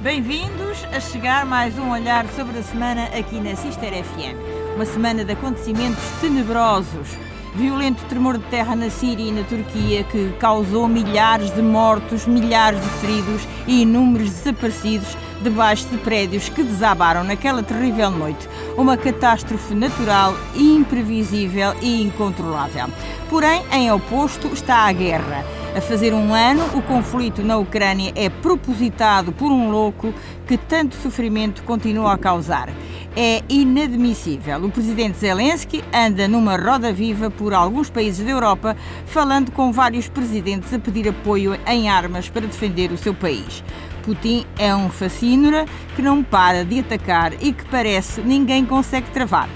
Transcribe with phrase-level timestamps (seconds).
[0.00, 4.76] Bem-vindos a chegar mais um olhar sobre a semana aqui na Sister FM.
[4.76, 7.08] Uma semana de acontecimentos tenebrosos.
[7.58, 12.80] Violento tremor de terra na Síria e na Turquia que causou milhares de mortos, milhares
[12.80, 18.48] de feridos e inúmeros desaparecidos debaixo de prédios que desabaram naquela terrível noite.
[18.76, 22.86] Uma catástrofe natural, imprevisível e incontrolável.
[23.28, 25.44] Porém, em oposto está a guerra.
[25.76, 30.14] A fazer um ano, o conflito na Ucrânia é propositado por um louco
[30.46, 32.70] que tanto sofrimento continua a causar.
[33.20, 34.64] É inadmissível.
[34.64, 38.76] O presidente Zelensky anda numa roda viva por alguns países da Europa,
[39.06, 43.64] falando com vários presidentes a pedir apoio em armas para defender o seu país.
[44.04, 49.48] Putin é um fascínora que não para de atacar e que parece ninguém consegue travar.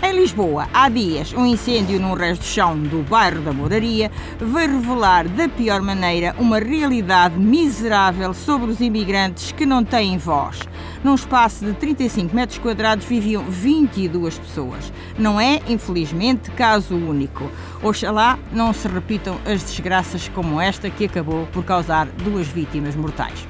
[0.00, 4.78] Em Lisboa, há dias, um incêndio num resto de chão do bairro da Moraria veio
[4.78, 10.60] revelar da pior maneira uma realidade miserável sobre os imigrantes que não têm voz.
[11.02, 14.92] Num espaço de 35 metros quadrados viviam 22 pessoas.
[15.18, 17.50] Não é, infelizmente, caso único.
[17.82, 23.46] Oxalá não se repitam as desgraças como esta que acabou por causar duas vítimas mortais.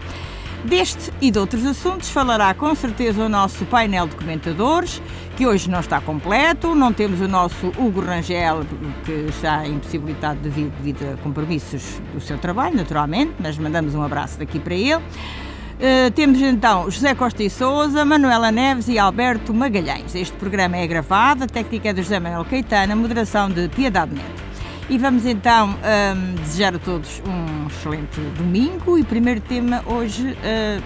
[0.69, 5.01] Deste e de outros assuntos falará com certeza o nosso painel de comentadores,
[5.35, 6.75] que hoje não está completo.
[6.75, 8.67] Não temos o nosso Hugo Rangel,
[9.03, 14.39] que está impossibilitado devido, devido a compromissos do seu trabalho, naturalmente, mas mandamos um abraço
[14.39, 14.97] daqui para ele.
[14.97, 20.15] Uh, temos então José Costa e Souza, Manuela Neves e Alberto Magalhães.
[20.15, 24.15] Este programa é gravado, a técnica é de José Manuel Caetano, a moderação de Piedade
[24.15, 24.48] Neto.
[24.91, 28.97] E vamos então um, desejar a todos um excelente domingo.
[28.97, 30.83] E o primeiro tema hoje uh,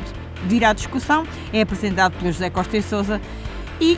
[0.48, 3.20] virá à discussão é apresentado pelo José Costa e Souza
[3.80, 3.96] e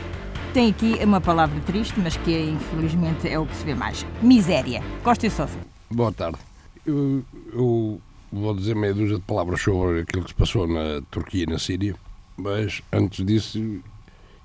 [0.52, 4.82] tem aqui uma palavra triste, mas que infelizmente é o que se vê mais: miséria.
[5.02, 5.58] Costa e Souza.
[5.90, 6.36] Boa tarde.
[6.84, 7.98] Eu, eu
[8.30, 11.58] vou dizer meia dúzia de palavras sobre aquilo que se passou na Turquia e na
[11.58, 11.96] Síria,
[12.36, 13.80] mas antes disso,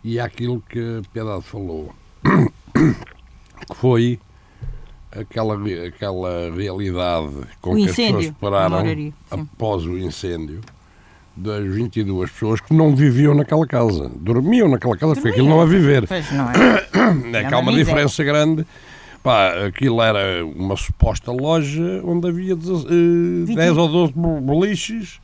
[0.06, 1.94] e aquilo que a Piedade falou,
[2.74, 4.18] que foi
[5.12, 5.56] aquela,
[5.88, 10.62] aquela realidade com O que as incêndio, pessoas pararam Moraria, após o incêndio
[11.36, 14.12] das 22 pessoas que não viviam naquela casa.
[14.16, 16.06] Dormiam naquela casa, porque aquilo não a viver.
[16.08, 16.54] Pois não é?
[17.40, 17.86] É que uma há uma miséria.
[17.86, 18.66] diferença grande.
[19.24, 22.88] Pá, aquilo era uma suposta loja onde havia deze-
[23.50, 25.20] eh, 10 ou 12 bo- boliches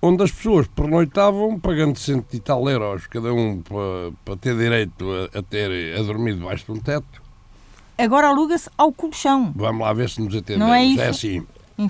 [0.00, 5.04] onde as pessoas pernoitavam pagando cento e tal euros cada um para, para ter direito
[5.34, 7.20] a, a ter a dormir debaixo de um teto.
[7.98, 10.68] Agora aluga-se ao colchão, Vamos lá ver se nos entendemos.
[10.68, 11.02] Não é isso?
[11.02, 11.46] assim.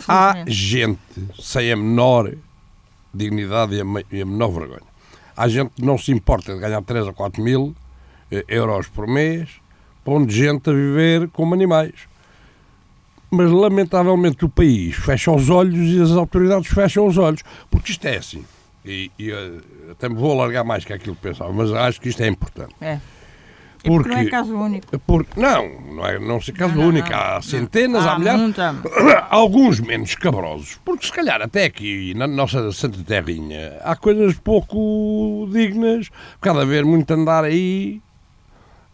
[0.09, 0.99] Há gente
[1.39, 2.35] sem a menor
[3.13, 4.89] dignidade e a, e a menor vergonha.
[5.37, 7.75] Há gente que não se importa de ganhar 3 ou 4 mil
[8.31, 9.49] eh, euros por mês,
[10.05, 11.95] pondo gente a viver como animais.
[13.31, 17.43] Mas, lamentavelmente, o país fecha os olhos e as autoridades fecham os olhos.
[17.71, 18.45] Porque isto é assim.
[18.85, 19.59] E, e, eh,
[19.91, 22.75] até me vou alargar mais que aquilo que pensava, mas acho que isto é importante.
[22.81, 22.99] É.
[23.85, 24.99] É porque não é Porque- caso único.
[25.01, 27.09] Porque, não, não é não se caso Não, não, único.
[27.15, 28.41] Há centenas, há Ah, milhares.
[28.41, 28.75] muita.
[29.31, 35.49] alguns menos cabrosos, porque se calhar até aqui na nossa Santa Terrinha há coisas pouco
[35.53, 38.01] dignas, cada haver muito andar aí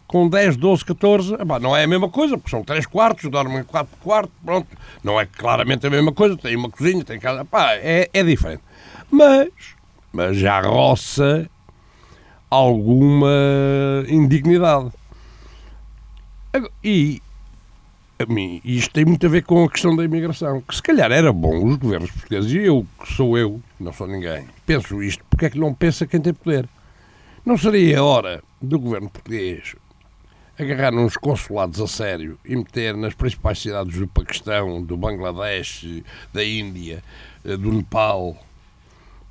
[0.07, 3.57] com 10, 12, 14, epá, não é a mesma coisa, porque são 3 quartos, dormem
[3.59, 4.67] em 4 quartos, pronto,
[5.03, 8.61] não é claramente a mesma coisa, tem uma cozinha, tem casa, epá, é, é diferente.
[9.09, 9.47] Mas,
[10.13, 11.49] mas já roça
[12.55, 14.91] alguma indignidade.
[16.83, 17.21] E
[18.17, 21.11] a mim, isto tem muito a ver com a questão da imigração, que se calhar
[21.11, 25.23] era bom os governos portugueses, e eu, que sou eu, não sou ninguém, penso isto,
[25.29, 26.69] porque é que não pensa quem tem poder?
[27.45, 29.75] Não seria a hora do governo português
[30.57, 36.01] agarrar uns consulados a sério e meter nas principais cidades do Paquistão, do Bangladesh,
[36.33, 37.03] da Índia,
[37.43, 38.37] eh, do Nepal,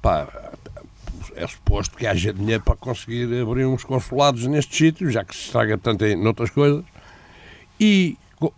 [0.02, 0.28] pá,
[1.36, 5.42] é suposto que haja dinheiro para conseguir abrir uns consulados nestes sítios, já que se
[5.46, 6.84] estraga tanto em noutras coisas,
[7.80, 8.52] e co-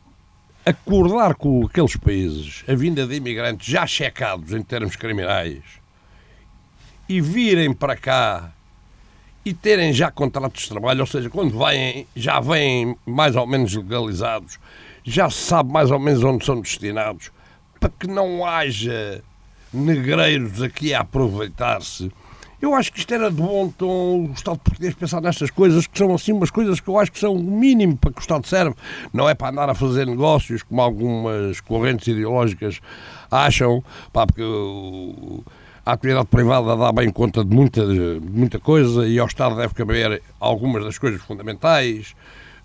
[0.64, 5.62] acordar com aqueles países a vinda de imigrantes já checados em termos criminais
[7.08, 8.52] e virem para cá
[9.44, 13.72] e terem já contratos de trabalho, ou seja, quando vêm, já vêm mais ou menos
[13.74, 14.58] legalizados,
[15.04, 17.30] já se sabe mais ou menos onde são destinados,
[17.78, 19.22] para que não haja
[19.72, 22.10] negreiros aqui a aproveitar-se.
[22.60, 25.98] Eu acho que isto era de bom tom o Estado português pensar nestas coisas, que
[25.98, 28.46] são assim umas coisas que eu acho que são o mínimo para que o Estado
[28.46, 28.74] serve.
[29.12, 32.80] Não é para andar a fazer negócios, como algumas correntes ideológicas
[33.30, 34.42] acham, pá, porque
[35.84, 39.74] a atividade privada dá bem conta de muita, de muita coisa e ao Estado deve
[39.74, 42.14] caber algumas das coisas fundamentais,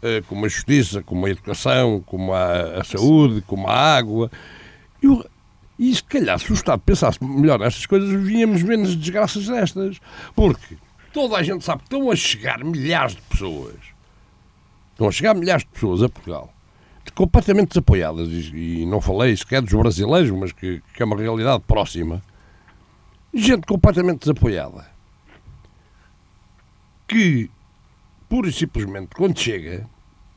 [0.01, 4.31] eh, como a justiça, como a educação, como a, a saúde, como a água.
[5.81, 10.00] E se calhar, se o Estado pensasse melhor nestas coisas, víamos menos desgraças destas.
[10.36, 10.78] Porque
[11.12, 13.78] toda a gente sabe que estão a chegar milhares de pessoas.
[14.92, 16.54] Estão a chegar milhares de pessoas a Portugal
[17.16, 22.22] completamente desapoiadas, e, não falei sequer dos brasileiros, mas que, que é uma realidade próxima,
[23.33, 24.86] gente completamente desapoiada,
[27.07, 27.50] que,
[28.30, 29.89] pura e simplesmente, quando chega,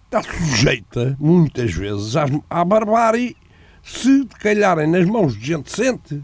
[0.06, 3.37] está sujeita, muitas vezes, à, à barbárie,
[3.84, 6.22] se calharem nas mãos de gente decente,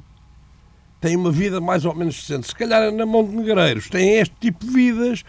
[1.01, 2.49] tem uma vida mais ou menos decente.
[2.49, 5.25] Se calhar na mão de negreiros têm este tipo de vidas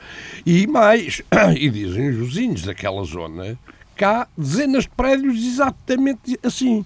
[0.45, 1.21] e mais,
[1.57, 3.57] e dizem os vizinhos daquela zona,
[3.95, 6.85] cá dezenas de prédios exatamente assim.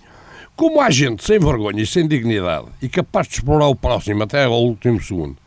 [0.56, 4.46] Como há gente sem vergonha e sem dignidade e capaz de explorar o próximo até
[4.46, 5.38] ao último segundo,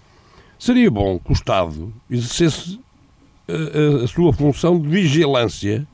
[0.59, 2.79] seria bom que o Estado exercesse
[3.49, 5.87] a, a, a sua função de vigilância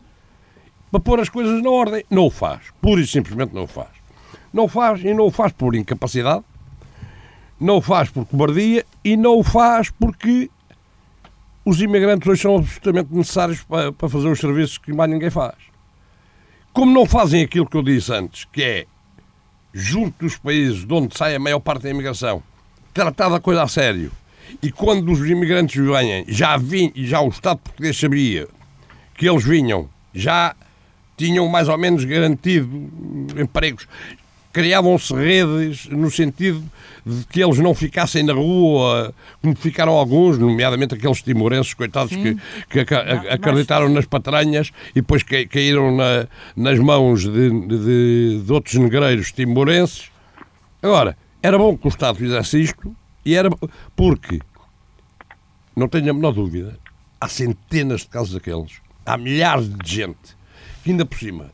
[0.95, 2.05] para pôr as coisas na ordem.
[2.09, 2.61] Não o faz.
[2.81, 3.89] Pura e simplesmente não o faz.
[4.53, 6.45] Não o faz e não o faz por incapacidade,
[7.59, 10.49] não o faz por cobardia e não o faz porque
[11.65, 15.57] os imigrantes hoje são absolutamente necessários para, para fazer os serviços que mais ninguém faz.
[16.73, 18.87] Como não fazem aquilo que eu disse antes, que é,
[19.73, 22.41] junto dos países de onde sai a maior parte da imigração,
[22.93, 24.13] tratar da coisa a sério,
[24.63, 28.47] e quando os imigrantes vêm, já, vim, já o Estado português sabia
[29.17, 30.55] que eles vinham, já
[31.17, 32.69] tinham mais ou menos garantido
[33.39, 33.87] empregos,
[34.55, 36.63] criavam-se redes no sentido
[37.05, 39.13] de que eles não ficassem na rua,
[39.43, 42.39] como ficaram alguns, nomeadamente aqueles timorenses, coitados, Sim.
[42.71, 48.77] que, que acreditaram nas patranhas e depois caíram na, nas mãos de, de, de outros
[48.77, 50.09] negreiros timorenses.
[50.81, 52.95] Agora, era bom que o Estado fizesse isto,
[53.25, 53.51] e era
[53.97, 54.39] porque,
[55.75, 56.79] não tenho a menor dúvida,
[57.21, 58.75] há centenas de casos daqueles,
[59.05, 60.44] há milhares de gente
[60.85, 61.51] que ainda por cima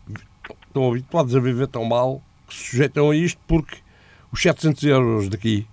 [0.67, 3.77] estão habituados a viver tão mal que se sujeitam a isto porque
[4.33, 5.67] os 700 euros daqui,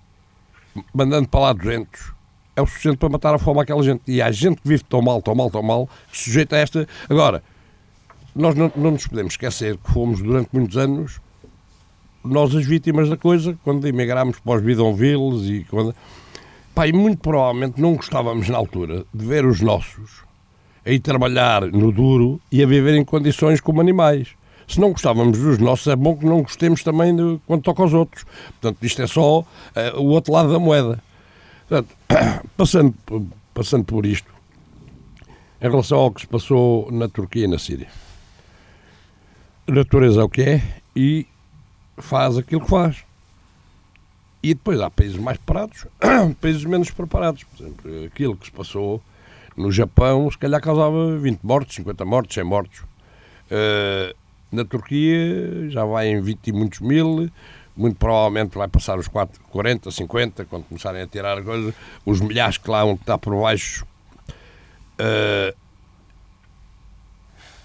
[0.93, 2.13] mandando para lá 200,
[2.55, 4.01] é o suficiente para matar a fome àquela gente.
[4.07, 6.59] E há gente que vive tão mal, tão mal, tão mal, que se sujeita a
[6.59, 6.87] esta.
[7.09, 7.43] Agora,
[8.35, 11.19] nós não, não nos podemos esquecer que fomos durante muitos anos
[12.23, 15.95] nós as vítimas da coisa quando emigrámos para os bidonvilles e quando.
[16.75, 20.26] Pá, e muito provavelmente não gostávamos na altura de ver os nossos
[20.87, 24.37] a ir trabalhar no duro e a viver em condições como animais
[24.67, 27.93] se não gostávamos dos nossos, é bom que não gostemos também de, quando toca aos
[27.93, 28.25] outros.
[28.59, 29.45] Portanto, isto é só uh,
[29.95, 31.01] o outro lado da moeda.
[31.67, 31.95] Portanto,
[32.57, 32.93] passando,
[33.53, 34.29] passando por isto,
[35.61, 37.87] em relação ao que se passou na Turquia e na Síria.
[39.67, 40.61] A natureza é o que é
[40.95, 41.25] e
[41.97, 43.03] faz aquilo que faz.
[44.43, 45.87] E depois há países mais preparados,
[46.41, 47.43] países menos preparados.
[47.43, 49.01] Por exemplo, aquilo que se passou
[49.57, 52.79] no Japão, se calhar causava 20 mortos, 50 mortos, 100 mortos.
[53.49, 54.15] Uh,
[54.51, 57.29] na Turquia já vai em 20 e muitos mil,
[57.75, 61.73] muito provavelmente vai passar os 4, 40, 50, quando começarem a tirar coisas,
[62.05, 63.85] os milhares que lá vão estar por baixo.
[64.99, 65.55] Uh,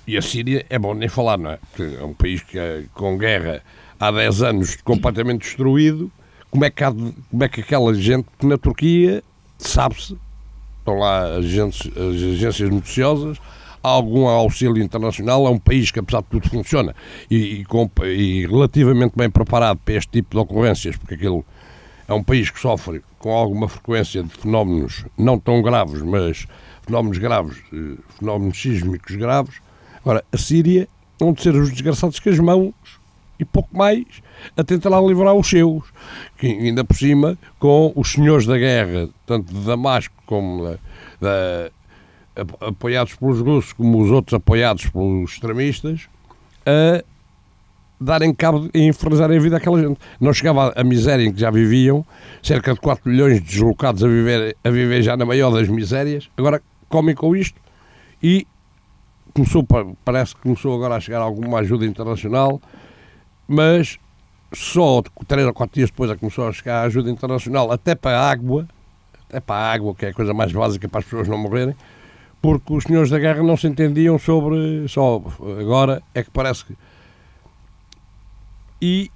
[0.07, 1.59] e a Síria é bom nem falar, não é?
[1.71, 3.63] Porque é um país que é, com guerra
[4.01, 6.11] há 10 anos completamente destruído.
[6.51, 9.23] Como é que, há, como é que aquela gente que na Turquia
[9.59, 10.19] sabe-se,
[10.83, 13.39] estão lá agências, as agências noticiosas,
[13.83, 15.47] algum auxílio internacional.
[15.47, 16.95] É um país que, apesar de tudo, funciona
[17.31, 21.45] e, e, e relativamente bem preparado para este tipo de ocorrências, porque aquilo
[22.07, 26.47] é um país que sofre com alguma frequência de fenómenos não tão graves, mas
[26.83, 29.55] fenómenos graves, eh, fenómenos sísmicos graves.
[30.01, 32.75] Agora, a Síria vão ser os desgraçados que as mãos
[33.39, 34.05] e pouco mais
[34.57, 35.85] a tentar livrar os seus,
[36.37, 40.79] que ainda por cima, com os senhores da guerra, tanto de Damasco como da,
[41.21, 41.71] da
[42.61, 46.09] apoiados pelos russos como os outros apoiados pelos extremistas,
[46.65, 47.05] a
[48.01, 50.01] darem cabo e infernizarem a vida daquela gente.
[50.19, 52.05] Não chegava a miséria em que já viviam,
[52.43, 56.31] cerca de 4 milhões de deslocados a viver, a viver já na maior das misérias,
[56.37, 57.61] agora comem com isto
[58.23, 58.47] e
[59.35, 59.67] começou,
[60.05, 62.61] parece que começou agora a chegar alguma ajuda internacional,
[63.47, 63.99] mas
[64.55, 68.19] só 3 ou 4 dias depois é começou a chegar a ajuda internacional, até para
[68.19, 68.67] a água,
[69.33, 71.75] até para a água, que é a coisa mais básica para as pessoas não morrerem,
[72.43, 74.87] porque os senhores da guerra não se entendiam sobre.
[74.89, 75.23] Só
[75.59, 76.77] agora é que parece que.
[78.81, 79.11] E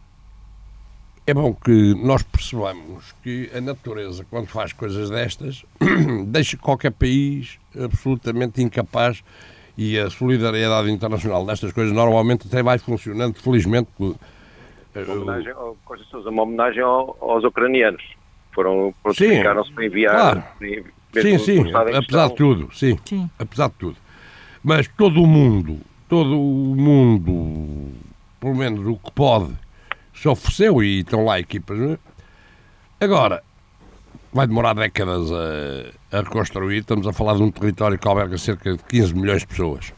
[1.27, 5.65] é bom que nós percebamos que a natureza, quando faz coisas destas,
[6.27, 9.23] deixa qualquer país absolutamente incapaz
[9.77, 13.91] e a solidariedade internacional nestas coisas normalmente até vai funcionando, felizmente.
[13.99, 14.15] Uma
[15.13, 15.53] homenagem,
[16.15, 18.03] uma homenagem aos ucranianos.
[18.57, 20.45] Foram, prontificaram-se para enviar, claro.
[21.13, 23.97] Sim, sim, apesar de tudo, sim, sim, apesar de tudo.
[24.65, 27.93] Mas todo o mundo, todo o mundo,
[28.41, 29.53] pelo menos o que pode,
[30.15, 31.79] se ofereceu e estão lá equipas.
[31.79, 31.99] É?
[32.99, 33.43] Agora,
[34.33, 36.79] vai demorar décadas a, a, reconstruir.
[36.79, 39.93] Estamos a falar de um território que alberga cerca de 15 milhões de pessoas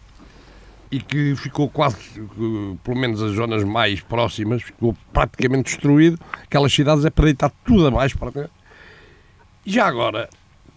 [0.91, 1.97] e que ficou quase,
[2.83, 6.19] pelo menos as zonas mais próximas, ficou praticamente destruído.
[6.45, 8.19] Aquelas cidades é para deitar tudo abaixo.
[8.19, 8.51] Para...
[9.67, 10.29] E já agora,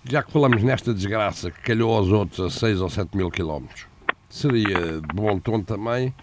[0.04, 3.86] já que falamos nesta desgraça que calhou aos outros a 6 ou 7 mil quilómetros,
[4.30, 6.14] seria de bom tom também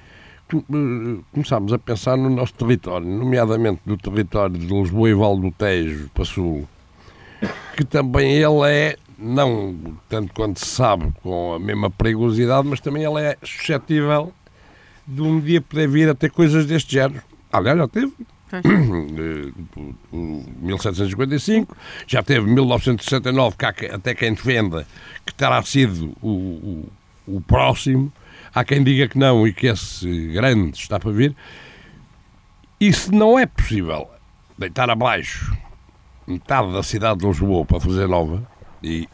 [0.54, 5.50] eh, começámos a pensar no nosso território, nomeadamente do território de Lisboa e Val do
[5.50, 6.66] Tejo para Sul,
[7.76, 13.04] que também ele é, não tanto quanto se sabe, com a mesma perigosidade, mas também
[13.04, 14.32] ele é suscetível
[15.06, 17.22] de um dia poder vir a ter coisas deste género.
[17.52, 18.12] Aliás, já teve.
[20.62, 24.86] 1755, já teve 1969, que até quem defenda
[25.26, 26.30] que terá sido o,
[27.26, 28.10] o, o próximo,
[28.54, 31.34] Há quem diga que não e que esse grande está para vir.
[32.80, 34.08] E se não é possível
[34.56, 35.56] deitar abaixo
[36.26, 38.46] metade da cidade de Lisboa para fazer nova,
[38.82, 39.08] e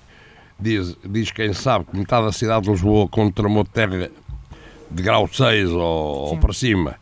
[0.59, 4.11] diz, diz quem sabe que metade da cidade de Lisboa com um terremoto de terra
[4.91, 6.97] de grau 6 ou, ou, para cima,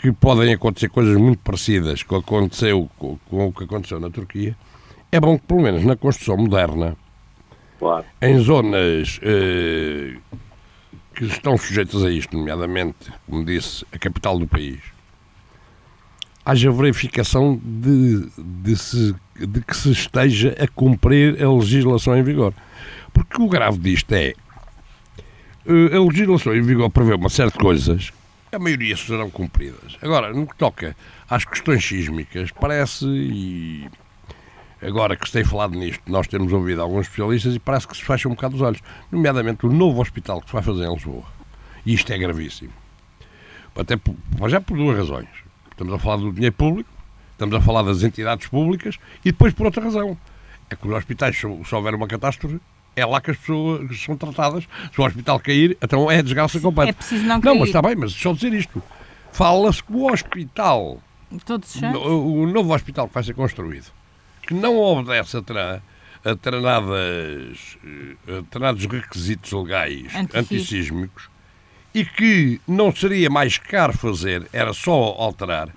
[0.00, 4.56] que podem acontecer coisas muito parecidas com, aconteceu, com, com o que aconteceu na Turquia,
[5.12, 6.96] é bom que pelo menos na construção moderna,
[7.78, 8.04] claro.
[8.22, 10.16] em zonas eh,
[11.14, 14.80] que estão sujeitos a isto, nomeadamente, como disse, a capital do país,
[16.44, 19.14] haja verificação de, de, se,
[19.46, 22.52] de que se esteja a cumprir a legislação em vigor.
[23.12, 24.34] Porque o grave disto é
[25.66, 28.12] eh, a legislação em vigor prevê uma série de coisas,
[28.52, 29.96] a maioria serão cumpridas.
[30.02, 30.96] Agora, no que toca
[31.28, 33.88] às questões sísmicas, parece, e
[34.82, 38.02] agora que se tem falado nisto, nós temos ouvido alguns especialistas e parece que se
[38.02, 38.80] fecham um bocado os olhos,
[39.12, 41.22] nomeadamente o novo hospital que se vai fazer em Lisboa.
[41.86, 42.72] E isto é gravíssimo.
[43.76, 44.16] Até por,
[44.48, 45.28] já por duas razões.
[45.70, 46.90] Estamos a falar do dinheiro público,
[47.40, 50.16] estamos a falar das entidades públicas e depois por outra razão.
[50.68, 52.60] É que os hospitais, se houver uma catástrofe,
[52.94, 54.68] é lá que as pessoas são tratadas.
[54.92, 56.90] Se o hospital cair, então é desgraça completa.
[56.90, 57.52] É preciso não cair.
[57.52, 58.82] Não, mas está bem, mas só dizer isto.
[59.32, 63.86] Fala-se que o hospital, o novo hospital que vai ser construído,
[64.42, 65.82] que não obedece a, tra,
[66.24, 67.78] a, treinadas,
[68.28, 71.30] a treinados requisitos legais antissísmicos
[71.94, 75.70] e que não seria mais caro fazer, era só alterar,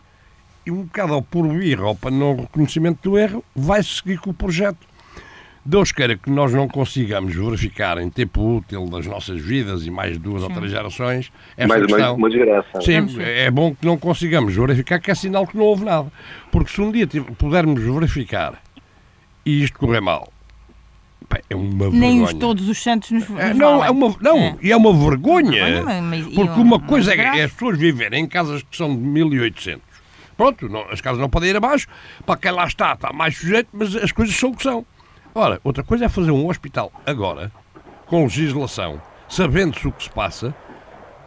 [0.65, 4.29] e um bocado ao por birra ou para não reconhecimento do erro, vai seguir com
[4.29, 4.87] o projeto.
[5.65, 10.17] Deus queira que nós não consigamos verificar em tempo útil das nossas vidas e mais
[10.17, 10.49] duas Sim.
[10.49, 12.15] ou três gerações esta mais questão.
[12.15, 12.81] uma desgraça.
[12.81, 16.11] Sim, é bom que não consigamos verificar que é sinal que não houve nada.
[16.51, 18.61] Porque se um dia pudermos verificar
[19.45, 20.33] e isto correr mal,
[21.49, 21.99] é uma vergonha.
[21.99, 24.57] Nem os, todos os santos nos, é, Não, é uma, não é.
[24.61, 25.81] e é uma vergonha.
[25.81, 29.92] Uma vergonha porque uma coisa é as pessoas viverem em casas que são de 1800.
[30.35, 31.87] Pronto, não, as casas não podem ir abaixo,
[32.25, 34.85] para quem lá está está mais sujeito, mas as coisas são o que são.
[35.35, 37.51] Ora, outra coisa é fazer um hospital agora,
[38.05, 40.55] com legislação, sabendo-se o que se passa,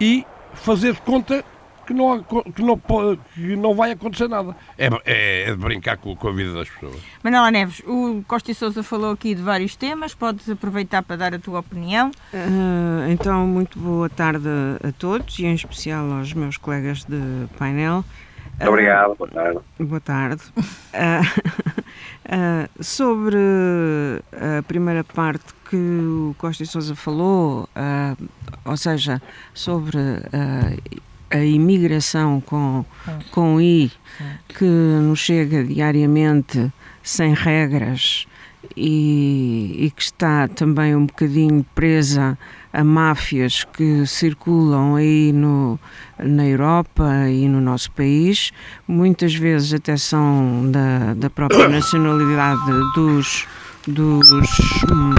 [0.00, 1.44] e fazer de conta
[1.86, 4.56] que não, que não, que não vai acontecer nada.
[4.76, 7.00] É, é, é de brincar com, com, a vida das pessoas.
[7.22, 11.34] Manuela Neves, o Costa e Sousa falou aqui de vários temas, podes aproveitar para dar
[11.34, 12.10] a tua opinião.
[12.34, 14.48] Uh, então, muito boa tarde
[14.82, 18.04] a todos e em especial aos meus colegas de painel.
[18.58, 19.60] Muito obrigado, boa tarde.
[19.78, 20.42] Boa tarde.
[20.56, 21.20] Uh,
[22.80, 23.36] sobre
[24.32, 28.16] a primeira parte que o Costa e Sousa falou, uh,
[28.64, 29.20] ou seja,
[29.52, 29.98] sobre
[31.30, 32.84] a imigração com,
[33.30, 33.92] com I,
[34.48, 36.72] que nos chega diariamente
[37.02, 38.26] sem regras
[38.76, 42.38] e, e, que está também um bocadinho presa
[42.76, 45.80] a máfias que circulam aí no,
[46.18, 48.52] na Europa e no nosso país,
[48.87, 52.61] muitas vezes até são da, da própria nacionalidade
[52.95, 53.47] dos,
[53.87, 54.28] dos,
[54.92, 55.14] hum,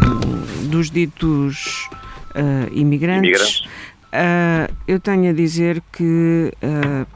[0.69, 1.89] dos ditos
[2.35, 3.31] uh, imigrantes.
[3.31, 3.59] imigrantes.
[4.13, 7.07] Uh, eu tenho a dizer que uh,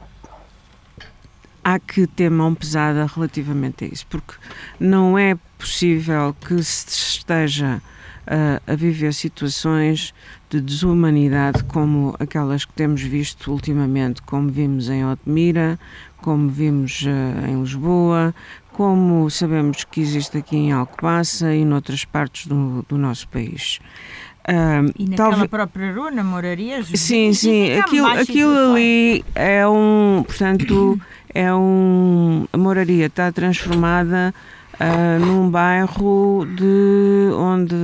[1.62, 4.34] há que ter mão pesada relativamente a isso, porque
[4.80, 7.80] não é possível que se esteja
[8.26, 10.14] uh, a viver situações
[10.50, 15.78] de desumanidade como aquelas que temos visto ultimamente, como vimos em Otmira,
[16.18, 17.04] como vimos
[17.48, 18.34] em Lisboa,
[18.72, 23.80] como sabemos que existe aqui em Alcobaça e noutras partes do, do nosso país.
[24.48, 25.50] Um, e naquela talvez...
[25.50, 26.82] própria rua, na Moraria?
[26.82, 31.00] Sim, sim, aquilo, aquilo ali é um, portanto,
[31.32, 34.34] é um, a moraria está transformada
[34.74, 37.74] uh, num bairro de onde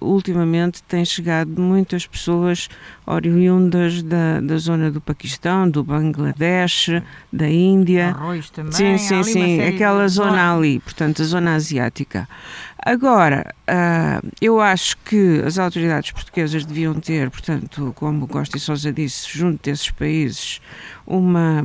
[0.00, 2.68] ultimamente têm chegado muitas pessoas
[3.06, 8.08] oriundas da, da zona do Paquistão, do Bangladesh, da Índia.
[8.08, 8.72] Arroz também.
[8.72, 12.28] Sim, sim, sim, aquela zona ali, portanto, a zona asiática.
[12.84, 18.92] Agora, uh, eu acho que as autoridades portuguesas deviam ter, portanto, como Costa e Sousa
[18.92, 20.60] disse, junto desses países,
[21.06, 21.64] uma,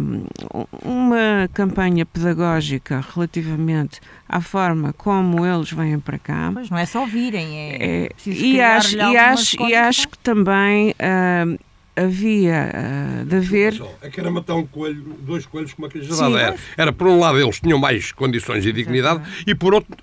[0.82, 4.00] uma campanha pedagógica relativamente
[4.30, 6.52] à forma como eles vêm para cá.
[6.52, 10.92] Mas não é só virem, é, é e, acho, e, acho, e acho que também
[10.92, 11.60] uh,
[11.98, 13.82] havia uh, de haver.
[14.02, 16.40] É que era matar um coelho, dois coelhos com uma cajadada.
[16.40, 19.98] Era, era, por um lado, eles tinham mais condições e dignidade, e por outro,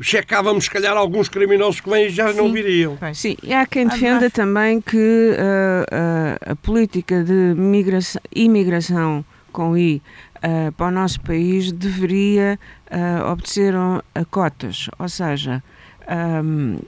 [0.00, 2.36] checávamos, se calhar, alguns criminosos que vêm já Sim.
[2.36, 2.98] não viriam.
[3.14, 9.76] Sim, e há quem defenda também que uh, uh, a política de migração, imigração com
[9.76, 10.02] I
[10.36, 12.58] uh, para o nosso país deveria
[13.30, 15.62] obedecer a cotas, ou seja,
[16.44, 16.78] um,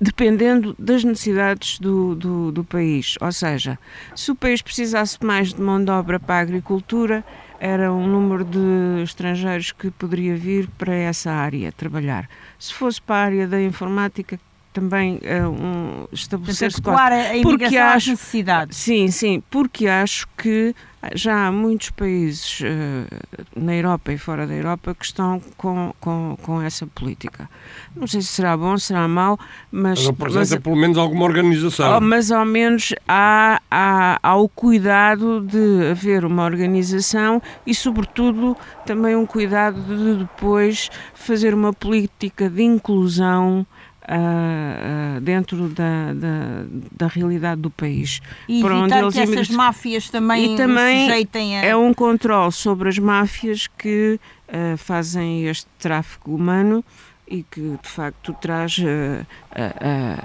[0.00, 3.16] dependendo das necessidades do, do, do, país.
[3.20, 3.78] Ou seja,
[4.14, 7.24] se o país precisasse mais de mão de obra para a agricultura,
[7.58, 12.28] era um número de estrangeiros que poderia vir para essa área trabalhar.
[12.58, 14.38] Se fosse para a área da informática,
[14.74, 18.76] também uh, um, estabelecer-se a porque acho, necessidades.
[18.76, 20.74] Sim, sim, porque acho que
[21.14, 26.36] já há muitos países uh, na Europa e fora da Europa que estão com, com,
[26.42, 27.48] com essa política.
[27.94, 29.38] Não sei se será bom, será mau,
[29.70, 30.04] mas...
[30.06, 31.96] Representa pelo menos alguma organização.
[31.96, 38.56] Oh, mas ao menos há, há, há o cuidado de haver uma organização e, sobretudo,
[38.84, 43.64] também um cuidado de depois fazer uma política de inclusão
[44.06, 48.20] Uh, uh, dentro da, da, da, realidade do país.
[48.46, 51.64] E para onde eles que essas máfias também, e também sujeitem a...
[51.64, 56.84] é um controle sobre as máfias que uh, fazem este tráfico humano
[57.26, 58.76] e que de facto traz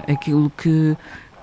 [0.06, 0.94] aquilo que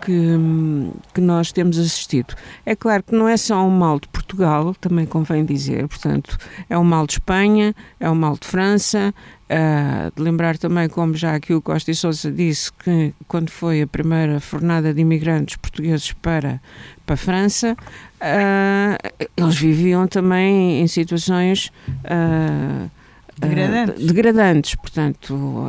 [0.08, 2.34] que, que, nós temos assistido.
[2.66, 6.38] É claro que não é só um mal de Portugal, também convém dizer, portanto,
[6.70, 9.14] é um mal de Espanha, é um mal de França,
[9.50, 13.82] uh, de lembrar também, como já aqui o Costa e Sousa disse, que quando foi
[13.82, 16.62] a primeira fornada de imigrantes portugueses para,
[17.06, 21.70] para a França, uh, eles viviam também em situações
[22.06, 22.90] uh,
[23.38, 24.06] degradantes.
[24.06, 25.68] degradantes, portanto,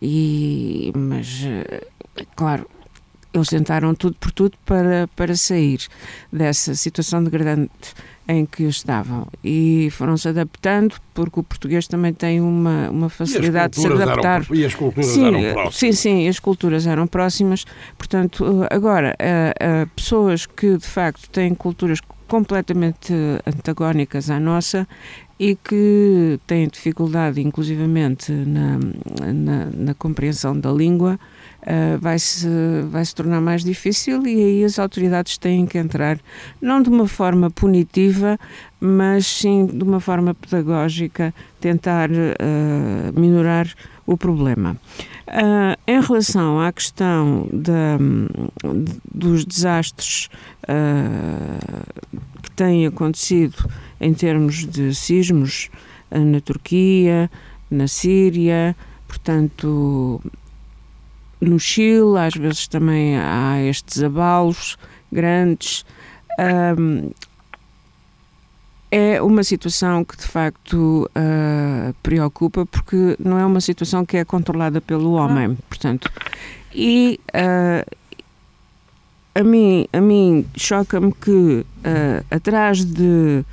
[0.00, 1.44] e, mas,
[2.34, 2.66] claro,
[3.32, 5.80] eles tentaram tudo por tudo para, para sair
[6.32, 7.94] dessa situação degradante
[8.26, 13.80] em que estavam e foram-se adaptando porque o português também tem uma, uma facilidade de
[13.80, 14.42] se adaptar.
[14.42, 15.74] Eram, e as culturas sim, eram próximas.
[15.74, 17.64] Sim, sim, as culturas eram próximas.
[17.96, 23.14] Portanto, agora, a, a pessoas que de facto têm culturas completamente
[23.46, 24.86] antagónicas à nossa
[25.38, 28.78] e que têm dificuldade, inclusivamente, na,
[29.32, 31.18] na, na compreensão da língua,
[31.68, 32.48] uh, vai, -se,
[32.90, 36.18] vai se tornar mais difícil e aí as autoridades têm que entrar,
[36.60, 38.38] não de uma forma punitiva,
[38.80, 43.68] mas sim de uma forma pedagógica, tentar uh, minorar
[44.08, 44.76] o problema.
[45.28, 47.98] Uh, em relação à questão da,
[49.12, 50.30] dos desastres
[50.64, 52.02] uh,
[52.42, 53.68] que têm acontecido
[54.00, 55.68] em termos de sismos
[56.10, 57.30] uh, na Turquia,
[57.70, 58.74] na Síria,
[59.06, 60.22] portanto,
[61.40, 64.76] no Chile, às vezes também há estes abalos
[65.10, 65.84] grandes.
[66.38, 67.10] Um,
[68.90, 74.24] é uma situação que de facto uh, preocupa porque não é uma situação que é
[74.24, 76.10] controlada pelo homem, portanto,
[76.74, 77.96] e uh,
[79.34, 81.64] a mim, a mim choca-me que uh,
[82.30, 83.44] atrás de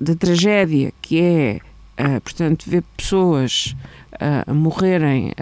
[0.00, 1.60] da tragédia que é,
[2.20, 3.76] portanto, ver pessoas
[4.48, 5.32] morrerem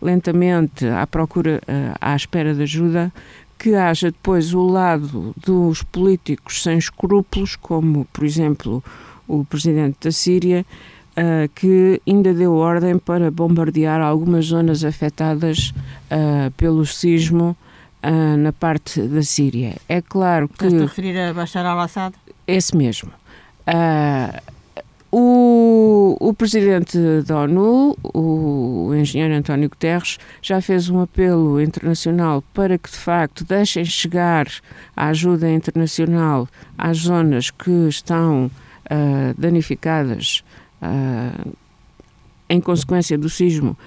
[0.00, 1.60] lentamente à procura,
[2.00, 3.12] à espera de ajuda,
[3.58, 8.82] que haja depois o lado dos políticos sem escrúpulos, como, por exemplo,
[9.28, 10.64] o presidente da Síria,
[11.10, 15.72] uh, que ainda deu ordem para bombardear algumas zonas afetadas
[16.10, 17.56] uh, pelo sismo
[18.02, 19.76] uh, na parte da Síria.
[19.88, 20.64] É claro que.
[20.64, 22.14] Estás a referir a Bashar al-Assad?
[22.46, 23.10] Esse mesmo.
[25.12, 26.96] O, o presidente
[27.26, 33.44] da ONU, o engenheiro António Guterres, já fez um apelo internacional para que, de facto,
[33.44, 34.46] deixem chegar
[34.96, 40.44] a ajuda internacional às zonas que estão uh, danificadas
[40.80, 41.56] uh,
[42.50, 43.78] em consequência do sismo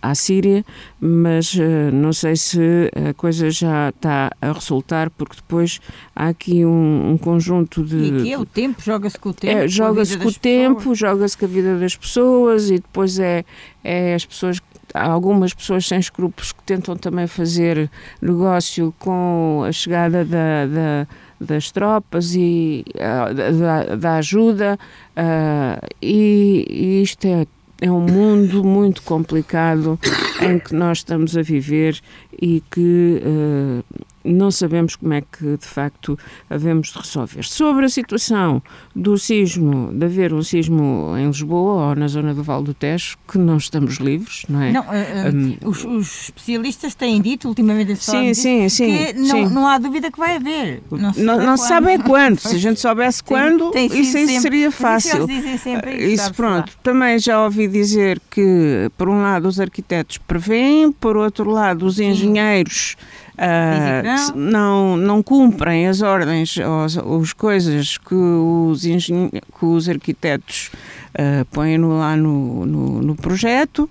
[0.00, 0.64] à Síria,
[0.98, 1.54] mas
[1.92, 5.80] não sei se a coisa já está a resultar, porque depois
[6.16, 7.96] há aqui um, um conjunto de.
[7.96, 9.58] E aqui é o tempo, joga-se com o tempo.
[9.58, 13.44] É, joga-se com, o tempo, joga-se com a vida das pessoas e depois é,
[13.84, 14.58] é as pessoas
[14.94, 17.90] há algumas pessoas sem escrúpulos que tentam também fazer
[18.22, 21.06] negócio com a chegada da, da
[21.40, 24.78] das tropas e uh, da, da, ajuda
[25.16, 27.46] uh, e, e, isto é,
[27.80, 29.98] é um mundo muito complicado
[30.40, 32.00] em que nós estamos a viver
[32.40, 33.84] e que uh,
[34.32, 37.44] não sabemos como é que de facto havemos de resolver.
[37.44, 38.62] Sobre a situação
[38.94, 43.16] do sismo, de haver um sismo em Lisboa ou na zona do Vale do Tejo,
[43.30, 44.72] que não estamos livres, não é?
[44.72, 49.66] Não, uh, um, os, os, especialistas têm dito ultimamente sim, sim, sim, que não, não
[49.66, 50.82] há dúvida que vai haver.
[50.90, 52.38] Não se, não, sabe, não se sabe é quando.
[52.38, 55.26] Se a gente soubesse quando, sim, isso, isso seria fácil.
[55.58, 56.72] Sempre, isso, pronto.
[56.82, 61.98] Também já ouvi dizer que, por um lado, os arquitetos prevêem, por outro lado, os
[61.98, 62.96] engenheiros
[63.38, 64.96] uh, não.
[64.96, 70.70] não cumprem as ordens ou as coisas que os, que os arquitetos
[71.14, 73.88] uh, põem no, lá no, no, no, projeto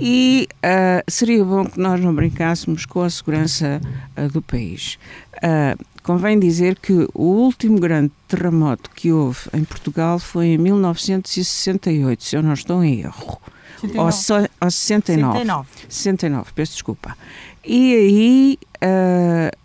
[0.00, 3.80] e uh, seria bom que nós não brincássemos com a segurança
[4.32, 4.98] do país.
[6.02, 12.36] Convém dizer que o último grande terremoto que houve em Portugal foi em 1968, se
[12.36, 13.40] eu não estou em erro.
[13.80, 13.98] 69.
[13.98, 15.38] Ou, so, ou 69.
[15.38, 15.68] 69.
[15.88, 17.16] 69, peço desculpa.
[17.64, 19.56] E aí uh,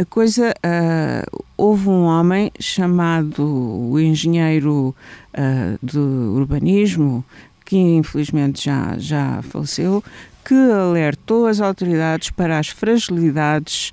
[0.00, 0.54] a coisa.
[0.64, 4.94] Uh, houve um homem chamado o engenheiro
[5.34, 7.22] uh, de urbanismo,
[7.66, 10.02] que infelizmente já, já faleceu,
[10.42, 13.92] que alertou as autoridades para as fragilidades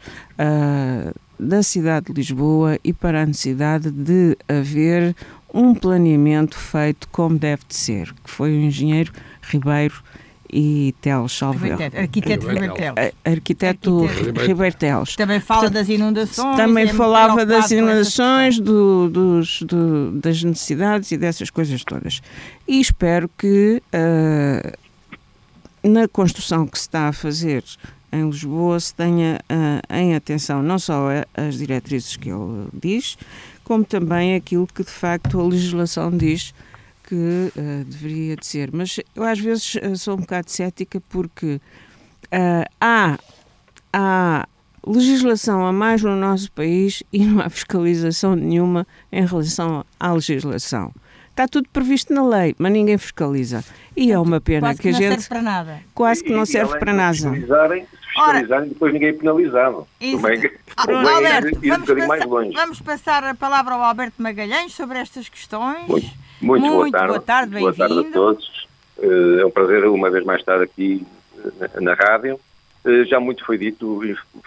[1.39, 5.15] da cidade de Lisboa e para a necessidade de haver
[5.53, 10.01] um planeamento feito como deve de ser, que foi o engenheiro Ribeiro
[10.51, 13.13] e Teles, Arquiteto Ribeiro Teles.
[13.25, 15.15] Arquiteto Ribeiro Teles.
[15.15, 16.57] Também fala das inundações.
[16.57, 22.21] Também é falava das inundações, do, dos, do, das necessidades e dessas coisas todas.
[22.67, 24.77] E espero que uh,
[25.87, 27.63] na construção que se está a fazer
[28.11, 33.17] em Lisboa se tenha uh, em atenção não só as diretrizes que ele diz,
[33.63, 36.53] como também aquilo que de facto a legislação diz
[37.07, 38.69] que uh, deveria de ser.
[38.71, 43.17] Mas eu às vezes uh, sou um bocado cética porque uh, há,
[43.93, 44.47] há
[44.85, 50.91] legislação a mais no nosso país e não há fiscalização nenhuma em relação à legislação.
[51.29, 53.63] Está tudo previsto na lei, mas ninguém fiscaliza.
[53.95, 55.21] E é uma pena quase que, que a gente.
[55.21, 55.81] Serve para nada.
[55.93, 57.13] Quase que não e, serve para nada.
[57.13, 59.87] Fiscalizarem, fiscalizarem depois ninguém é penalizado.
[59.99, 65.87] Também, Alberto, vamos, passar, vamos passar a palavra ao Alberto Magalhães sobre estas questões.
[65.87, 66.26] Muito.
[66.41, 67.07] Muito, Muito boa tarde.
[67.07, 68.67] Boa tarde, boa tarde a todos.
[68.99, 72.39] Eh, é um prazer uma vez mais estar aqui eh, na, rádio.
[72.85, 74.01] Eh, já muito foi dito,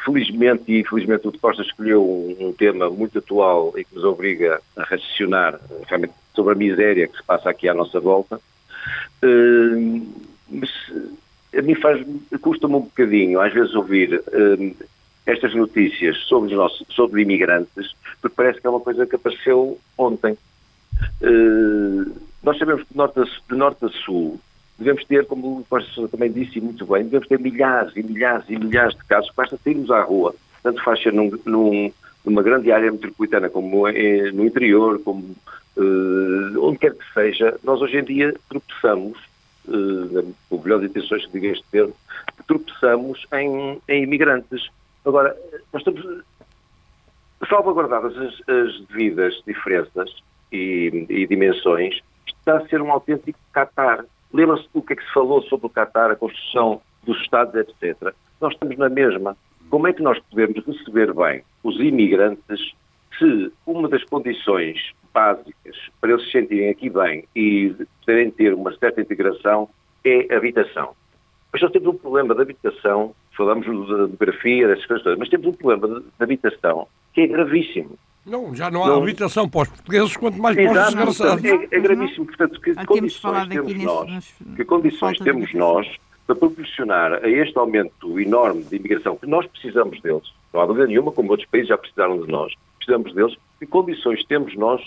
[0.05, 2.03] felizmente e infelizmente o de Costa escolheu
[2.41, 7.17] um, tema muito atual e que nos obriga a raciocinar realmente sobre a miséria que
[7.17, 8.41] se passa aqui à nossa volta.
[10.49, 10.71] Mas
[11.57, 12.05] a mim faz,
[12.41, 14.23] custa-me um bocadinho, às vezes, ouvir
[15.27, 19.79] estas notícias sobre, os nossos, sobre imigrantes, porque parece que é uma coisa que apareceu
[19.99, 20.37] ontem.
[21.23, 24.41] Uh, nós sabemos que de norte, a, de norte a sul
[24.81, 28.59] devemos ter, como o professor também disse muito bem, devemos ter milhares e milhares e
[28.59, 31.93] milhares de casos, basta sairmos à rua, tanto faz ser num, num,
[32.25, 35.37] numa grande área metropolitana como é, no interior, como
[35.77, 39.19] uh, onde quer que seja, nós hoje em dia tropeçamos,
[39.69, 41.95] uh, com melhores intenções que diga este termo,
[42.47, 44.69] tropeçamos em, em imigrantes.
[45.05, 45.37] Agora,
[45.73, 46.25] nós estamos
[47.49, 50.11] salvaguardadas as, as devidas diferenças,
[50.53, 54.05] e, e dimensões, está a ser um autêntico Qatar.
[54.33, 58.15] Lembra-se do que é que se falou sobre o Qatar, a construção dos Estados, etc.
[58.41, 59.37] Nós estamos na mesma.
[59.69, 62.73] Como é que nós podemos receber bem os imigrantes
[63.19, 68.77] se uma das condições básicas para eles se sentirem aqui bem e poderem ter uma
[68.77, 69.69] certa integração
[70.05, 70.95] é habitação?
[71.53, 75.49] Mas nós temos um problema de habitação, falamos de demografia, dessas coisas todas, mas temos
[75.49, 77.99] um problema de habitação que é gravíssimo.
[78.27, 79.03] Não, já não há não...
[79.03, 81.45] habitação para os portugueses, quanto mais para os desgraçados.
[81.45, 85.87] É, é gravíssimo, portanto, que ah, condições temos, nós, que condições temos nós
[86.27, 90.87] para proporcionar a este aumento enorme de imigração, que nós precisamos deles, não há dúvida
[90.87, 94.81] nenhuma, como outros países já precisaram de nós, precisamos deles, que condições temos nós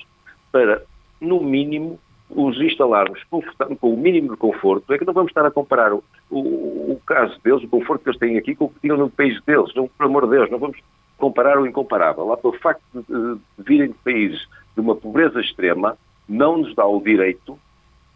[0.51, 0.83] para,
[1.19, 3.43] no mínimo, os instalarmos com
[3.81, 7.37] o mínimo de conforto, é que não vamos estar a comparar o, o, o, caso
[7.43, 9.87] deles, o conforto que eles têm aqui com o que tinham no país deles, não,
[9.87, 10.77] por amor de Deus, não vamos
[11.17, 12.25] comparar o incomparável.
[12.25, 15.97] Lá pelo facto de, de virem de países de uma pobreza extrema,
[16.27, 17.59] não nos dá o direito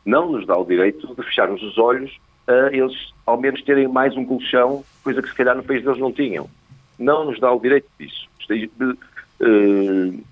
[0.07, 4.15] não nos dá o direito de fecharmos os olhos a eles, ao menos, terem mais
[4.15, 6.49] um colchão, coisa que se calhar no país deles não tinham.
[6.97, 8.25] Não nos dá o direito disso.
[8.49, 10.23] Uh,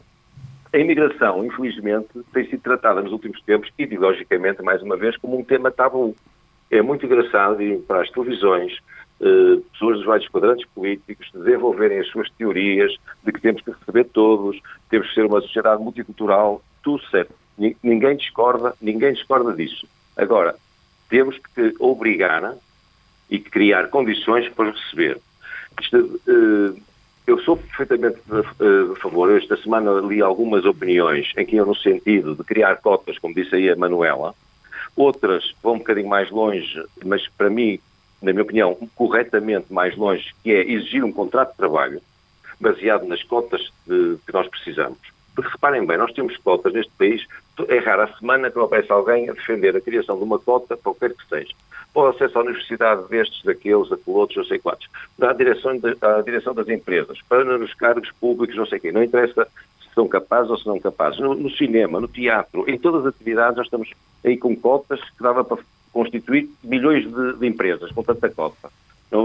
[0.71, 5.43] a imigração, infelizmente, tem sido tratada nos últimos tempos, ideologicamente, mais uma vez, como um
[5.43, 6.15] tema tabu.
[6.71, 8.79] É muito engraçado ir para as televisões
[9.19, 14.05] uh, pessoas dos vários quadrantes políticos desenvolverem as suas teorias de que temos que receber
[14.05, 17.33] todos, temos que ser uma sociedade multicultural, tudo certo.
[17.81, 19.87] Ninguém discorda, ninguém discorda disso.
[20.17, 20.55] Agora,
[21.09, 22.55] temos que obrigar
[23.29, 25.19] e criar condições para receber.
[25.93, 26.77] Uh,
[27.27, 29.35] eu sou perfeitamente a, a favor.
[29.35, 33.55] Esta semana li algumas opiniões em que iam no sentido de criar cotas, como disse
[33.55, 34.35] aí a Manuela.
[34.95, 37.79] Outras vão um bocadinho mais longe, mas para mim,
[38.21, 42.01] na minha opinião, corretamente mais longe, que é exigir um contrato de trabalho
[42.59, 44.97] baseado nas cotas de, que nós precisamos.
[45.35, 47.25] Porque reparem bem, nós temos cotas neste país,
[47.67, 50.77] é raro a semana que não aparece alguém a defender a criação de uma cota,
[50.77, 51.53] qualquer que seja.
[51.93, 54.87] Ou acesso à universidade destes, daqueles, daqueles outros, não sei quantos.
[55.19, 58.93] Da direção, da direção das empresas, para nos cargos públicos, não sei quem.
[58.93, 59.47] Não interessa
[59.95, 61.19] são capazes ou se não capazes.
[61.19, 63.89] No, no cinema, no teatro, em todas as atividades nós estamos
[64.23, 65.57] aí com cotas que dava para
[65.91, 68.69] constituir milhões de, de empresas com tanta cota.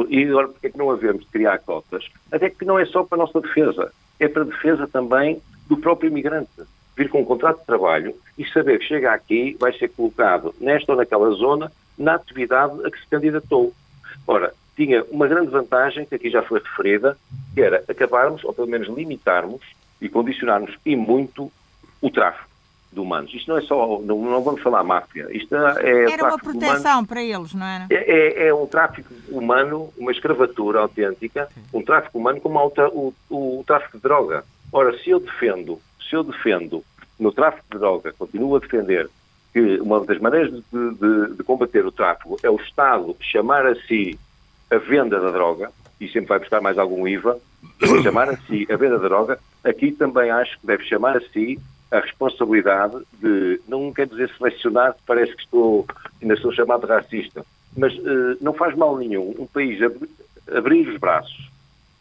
[0.08, 2.08] E agora, porque é que não havemos de criar cotas?
[2.30, 5.76] Até que não é só para a nossa defesa, é para a defesa também do
[5.76, 6.48] próprio imigrante.
[6.96, 10.92] Vir com um contrato de trabalho e saber que chega aqui, vai ser colocado nesta
[10.92, 13.72] ou naquela zona, na atividade a que se candidatou.
[14.26, 17.16] Ora, tinha uma grande vantagem, que aqui já foi referida,
[17.54, 19.60] que era acabarmos, ou pelo menos limitarmos
[20.00, 21.50] e condicionarmos e muito
[22.00, 22.50] o tráfico
[22.92, 23.32] de humanos.
[23.32, 26.12] Isto não é só, não, não vamos falar máfia, isto é...
[26.12, 27.86] Era uma proteção para eles, não era?
[27.90, 33.60] É, é, é, um tráfico humano, uma escravatura autêntica, um tráfico humano como o, o,
[33.60, 34.44] o tráfico de droga.
[34.72, 36.84] Ora, se eu defendo, se eu defendo
[37.18, 39.08] no tráfico de droga, continuo a defender
[39.52, 43.74] que uma das maneiras de, de, de, combater o tráfico é o Estado chamar a
[43.74, 44.18] si
[44.70, 47.38] a venda da droga, e sempre vai buscar mais algum IVA,
[48.02, 51.58] chamar a si a venda da droga, aqui também acho que deve chamar a si
[51.90, 55.86] a responsabilidade de, não quer dizer selecionar, parece que estou,
[56.22, 57.44] ainda sou chamado racista,
[57.76, 59.96] mas uh, não faz mal nenhum um país ab
[60.52, 61.50] abrir os braços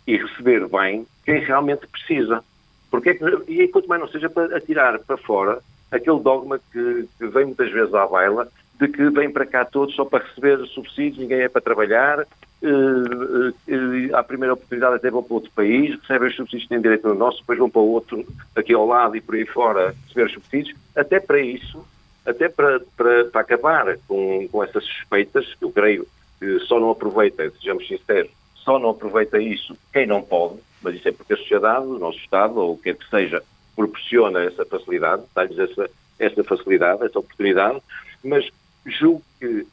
[0.07, 2.43] e receber bem quem realmente precisa.
[2.89, 5.59] Porque é que, e quanto mais não seja para atirar para fora
[5.91, 8.47] aquele dogma que, que, vem muitas vezes à baila
[8.79, 13.49] de que vem para cá todos só para receber subsídios, ninguém é para trabalhar, uh,
[13.49, 17.09] uh, à primeira oportunidade até vão para outro país, recebem os subsídios que têm direito
[17.09, 20.33] no nosso, depois vão para outro aqui ao lado e por aí fora receber os
[20.33, 20.77] subsídios.
[20.95, 21.85] Até para isso,
[22.25, 26.07] até para, para, para acabar com, com essas suspeitas, que eu creio
[26.39, 31.09] que só não aproveita, sejamos sinceros, só não aproveita isso quem não pode, mas isso
[31.09, 33.43] é porque a sociedade, o nosso Estado, ou o que é que seja,
[33.75, 37.81] proporciona essa facilidade, dá-lhes essa, essa facilidade, essa oportunidade,
[38.23, 38.49] mas
[38.85, 39.65] julgo que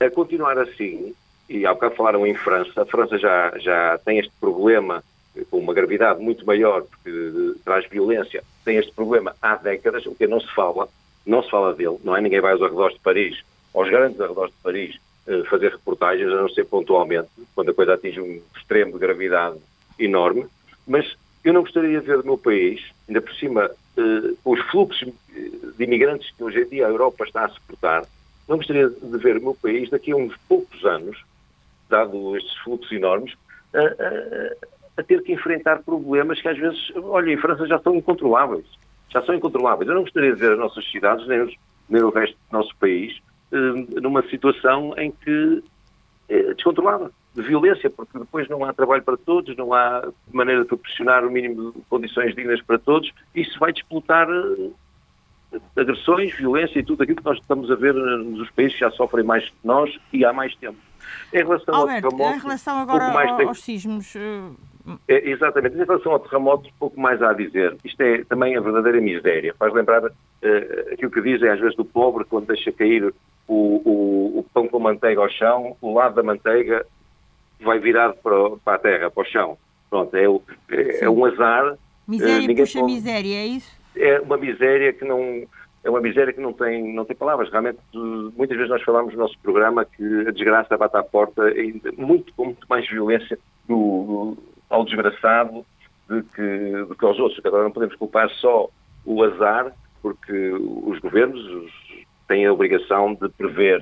[0.00, 1.14] a continuar assim,
[1.48, 5.02] e há bocado falaram em França, a França já, já tem este problema
[5.50, 10.26] com uma gravidade muito maior, porque traz violência, tem este problema há décadas, o que
[10.26, 10.88] não se fala,
[11.24, 12.20] não se fala dele, não é?
[12.20, 13.42] Ninguém vai aos arredores de Paris,
[13.74, 17.94] aos grandes arredores de Paris, eh, fazer reportagens, a não ser pontualmente, quando a coisa
[17.94, 19.56] atinge um extremo de gravidade
[19.98, 20.46] enorme,
[20.86, 25.08] mas eu não gostaria de ver o meu país, ainda por cima, eh, os fluxos
[25.76, 28.04] de imigrantes que hoje em dia a Europa está a suportar,
[28.52, 31.24] não gostaria de ver o meu país daqui a uns poucos anos,
[31.88, 33.32] dado estes fluxos enormes,
[33.74, 37.96] a, a, a ter que enfrentar problemas que às vezes, olha, em França já são
[37.96, 38.66] incontroláveis.
[39.08, 39.88] Já são incontroláveis.
[39.88, 41.54] Eu não gostaria de ver as nossas cidades, nem, os,
[41.88, 43.18] nem o resto do nosso país,
[43.52, 45.64] eh, numa situação em que
[46.28, 50.68] é descontrolada de violência, porque depois não há trabalho para todos, não há maneira de
[50.68, 54.70] proporcionar o mínimo de condições dignas para todos, isso vai disputar eh,
[55.76, 59.24] agressões, violência e tudo aquilo que nós estamos a ver nos países que já sofrem
[59.24, 60.78] mais que nós e há mais tempo.
[61.32, 64.14] Em relação Alberto, ao terremoto, em relação agora mais aos sismos...
[64.14, 64.54] Uh...
[65.06, 65.76] É, exatamente.
[65.76, 67.76] Em relação ao terremoto, pouco mais há a dizer.
[67.84, 69.54] Isto é também a verdadeira miséria.
[69.56, 70.12] Faz lembrar uh,
[70.92, 73.14] aquilo que dizem às vezes do pobre quando deixa cair
[73.46, 76.84] o, o, o, pão com manteiga ao chão, o lado da manteiga
[77.60, 79.58] vai virado para, para a terra, para o chão.
[79.88, 80.24] Pronto, é,
[80.74, 81.76] é, é um azar.
[82.08, 82.92] Miséria uh, puxa pode...
[82.92, 83.81] miséria, é isso?
[83.96, 85.46] É uma miséria que não
[85.84, 87.50] é uma miséria que não tem, não tem palavras.
[87.50, 91.42] Realmente, muitas vezes nós falamos no nosso programa que a desgraça bate à porta
[91.96, 94.38] muito, com muito mais violência do, do,
[94.70, 95.66] ao desgraçado
[96.08, 97.44] do que, do que aos outros.
[97.44, 98.68] Agora não podemos culpar só
[99.04, 101.72] o azar, porque os governos, os
[102.28, 103.80] têm a obrigação de prever,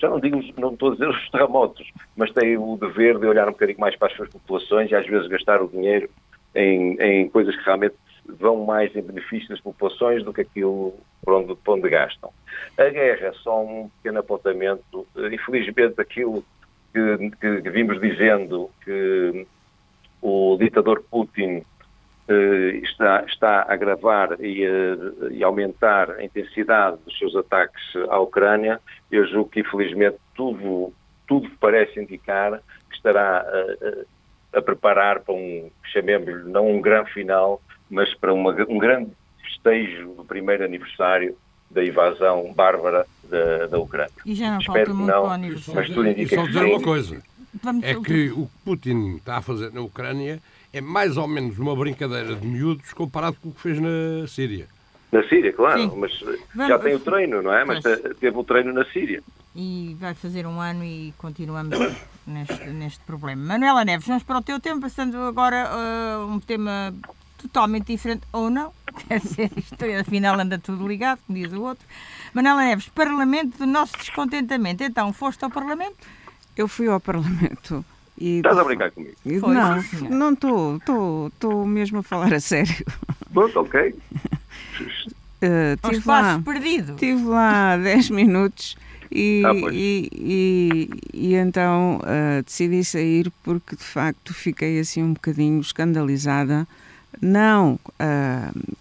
[0.00, 1.86] já não digo, não estou a dizer os terremotos,
[2.16, 5.06] mas têm o dever de olhar um bocadinho mais para as suas populações e às
[5.06, 6.08] vezes gastar o dinheiro
[6.54, 7.94] em, em coisas que realmente
[8.26, 12.30] vão mais em benefício das populações do que aquilo por onde, por onde gastam.
[12.78, 15.06] A guerra é só um pequeno apontamento.
[15.32, 16.44] Infelizmente, aquilo
[16.92, 19.46] que, que, que vimos dizendo que
[20.22, 21.62] o ditador Putin
[22.26, 28.18] eh, está, está a agravar e, a, e aumentar a intensidade dos seus ataques à
[28.18, 30.92] Ucrânia, eu julgo que, infelizmente, tudo,
[31.26, 37.12] tudo parece indicar que estará a, a, a preparar para um, chamemos-lhe, não um grande
[37.12, 39.10] final, mas para uma, um grande
[39.42, 41.36] festejo do primeiro aniversário
[41.70, 44.12] da invasão bárbara da, da Ucrânia.
[44.24, 45.80] E já não Espero falta muito não, para o aniversário.
[45.80, 47.22] Mas tudo indica e só dizer uma coisa,
[47.62, 50.40] Vamos é que o que Putin está a fazer na Ucrânia
[50.72, 54.66] é mais ou menos uma brincadeira de miúdos comparado com o que fez na Síria.
[55.12, 55.92] Na Síria, claro, Sim.
[55.96, 56.20] mas
[56.52, 56.68] Vamos...
[56.68, 57.64] já tem o treino, não é?
[57.64, 57.84] Mas
[58.18, 59.22] teve o treino na Síria.
[59.54, 61.78] E vai fazer um ano e continuamos
[62.26, 63.40] neste, neste problema.
[63.40, 66.92] Manuela Neves, vamos para o teu tempo, passando agora uh, um tema
[67.44, 68.72] totalmente diferente, ou não,
[69.06, 71.86] quer dizer, isto afinal anda tudo ligado, como diz o outro.
[72.32, 74.82] Manuela Neves, Parlamento do nosso descontentamento.
[74.82, 75.96] Então, foste ao Parlamento?
[76.56, 77.84] Eu fui ao Parlamento
[78.18, 78.38] e...
[78.38, 79.14] Estás a brincar comigo?
[79.40, 80.76] Foi, não, sim, não estou,
[81.28, 82.84] estou mesmo a falar a sério.
[83.32, 83.94] Pronto, ok.
[85.44, 86.94] Uh, tive lá, perdido.
[86.94, 88.78] Tive lá 10 minutos
[89.10, 95.12] e, ah, e, e, e, então uh, decidi sair porque de facto fiquei assim um
[95.12, 96.66] bocadinho escandalizada,
[97.20, 98.76] não uh,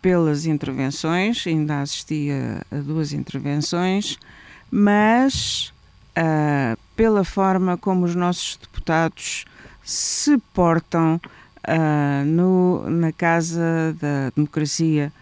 [0.00, 4.18] pelas intervenções, ainda assisti a, a duas intervenções,
[4.70, 5.72] mas
[6.16, 9.44] uh, pela forma como os nossos deputados
[9.82, 11.20] se portam
[11.66, 15.12] uh, no, na Casa da Democracia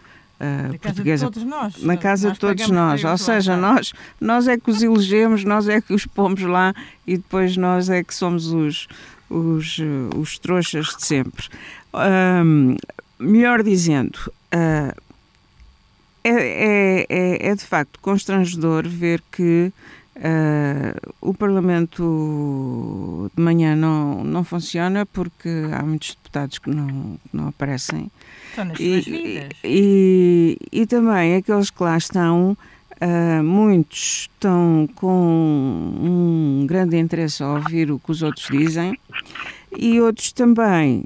[0.41, 1.27] uh, na portuguesa.
[1.27, 1.83] Casa de todos nós.
[1.83, 3.05] Na casa nós de todos nós.
[3.05, 6.75] Ou seja, nós, nós é que os elegemos, nós é que os pomos lá
[7.07, 8.87] e depois nós é que somos os,
[9.29, 9.79] os,
[10.17, 11.49] os trouxas de sempre.
[11.95, 12.77] Um,
[13.19, 14.19] melhor dizendo,
[14.55, 14.95] uh,
[16.25, 19.73] é, é, é, de facto constrangedor ver que
[20.19, 27.47] Uh, o Parlamento de manhã não, não funciona porque há muitos deputados que não, não
[27.47, 28.11] aparecem.
[28.51, 29.49] Estão nas e, suas vidas.
[29.63, 32.57] E, e, também aqueles que lá estão,
[33.01, 38.99] uh, muitos estão com um grande interesse a ouvir o que os outros dizem
[39.77, 41.05] e outros também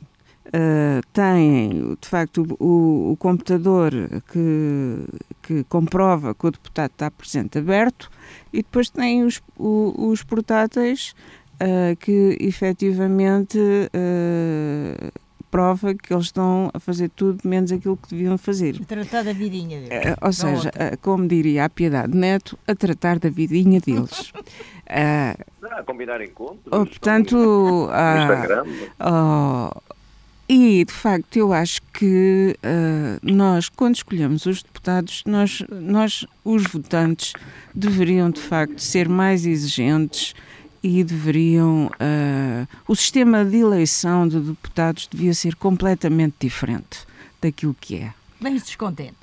[0.54, 3.90] Uh, têm, de facto, o, o, computador
[4.30, 4.98] que,
[5.42, 8.10] que comprova que o deputado está presente aberto
[8.52, 11.14] e depois têm os, o, os portáteis
[11.54, 15.20] uh, que efetivamente uh,
[15.52, 18.80] prova que eles estão a fazer tudo menos aquilo que deviam fazer.
[18.80, 20.12] A tratar da vidinha deles.
[20.12, 24.30] Uh, ou seja, uh, como diria a Piedade Neto, a tratar da vidinha deles.
[24.30, 25.36] uh,
[25.70, 26.66] a combinar encontros.
[26.66, 28.64] Oh, portanto, no Instagram.
[30.54, 36.64] E, de facto, eu acho que uh, nós, quando escolhemos os deputados, nós, nós, os
[36.64, 37.32] votantes,
[37.74, 40.34] deveriam, de facto, ser mais exigentes
[40.82, 41.86] e deveriam.
[41.86, 46.98] Uh, o sistema de eleição de deputados devia ser completamente diferente
[47.40, 48.12] daquilo que é.
[48.42, 49.14] Vens descontente.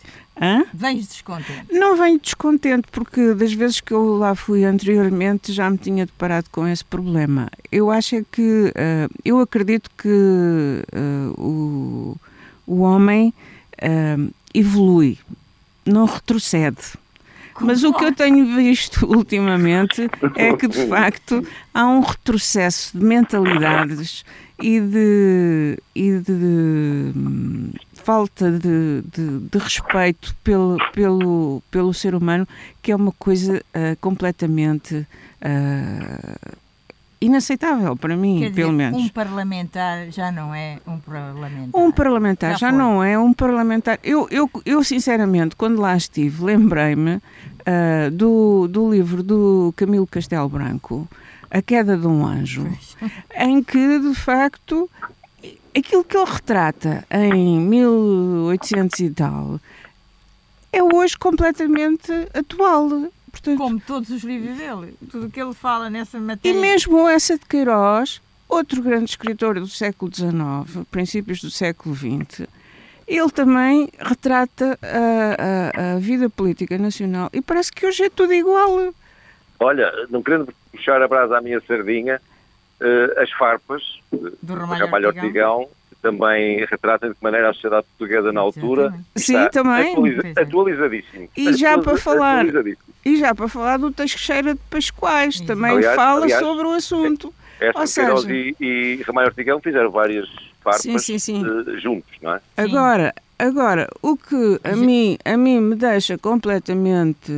[0.42, 0.64] Hã?
[0.74, 1.66] Vens descontente.
[1.72, 6.50] Não venho descontente, porque das vezes que eu lá fui anteriormente já me tinha deparado
[6.50, 7.50] com esse problema.
[7.70, 8.42] Eu acho é que.
[8.70, 12.18] Uh, eu acredito que uh, o,
[12.66, 13.34] o homem
[13.84, 15.18] uh, evolui,
[15.86, 16.94] não retrocede.
[17.60, 23.04] Mas o que eu tenho visto ultimamente é que, de facto, há um retrocesso de
[23.04, 24.24] mentalidades
[24.62, 27.14] e de, e de
[28.04, 32.48] falta de, de, de, respeito pelo, pelo, pelo ser humano
[32.82, 36.58] que é uma coisa uh, completamente uh,
[37.22, 39.04] inaceitável para mim, Quer pelo dizer, menos.
[39.04, 41.82] Um parlamentar já não é um parlamentar.
[41.82, 44.00] Um parlamentar já, já não é um parlamentar.
[44.04, 50.48] Eu, eu, eu sinceramente, quando lá estive, lembrei-me uh, do, do livro do Camilo Castelo
[50.48, 51.08] Branco,
[51.52, 52.66] A Queda de um Anjo,
[53.36, 54.90] em que, de facto,
[55.78, 59.60] aquilo que ele retrata em 1800 e tal
[60.72, 62.90] é hoje completamente atual.
[63.32, 66.58] Portanto, Como todos os livros dele, tudo o que ele fala nessa matéria.
[66.58, 72.48] E mesmo essa de Queiroz, outro grande escritor do século XIX, princípios do século XX,
[73.08, 78.34] ele também retrata a, a, a, vida política nacional e parece que hoje é tudo
[78.34, 78.94] igual.
[79.60, 82.22] Olha, não querendo puxar a brasa à minha sardinha,
[83.18, 85.70] as farpas do Ramalho Ortigão
[86.02, 89.92] também retratam de que maneira a sociedade portuguesa na altura Sim, também.
[89.92, 91.30] Atualiza, atualizadíssimo.
[91.36, 92.46] E já para falar
[93.06, 97.34] e já para falar do Teixeira de Pascoais, também aliás, fala aliás, sobre o assunto.
[97.60, 100.30] Esta Ou seja, e, e Ramalho Ortigão fizeram várias
[100.62, 101.44] farpas Sim, sim, sim.
[101.46, 102.42] eh, juntos, não é?
[102.56, 107.34] Agora, agora, o que a mim, a mim me deixa completamente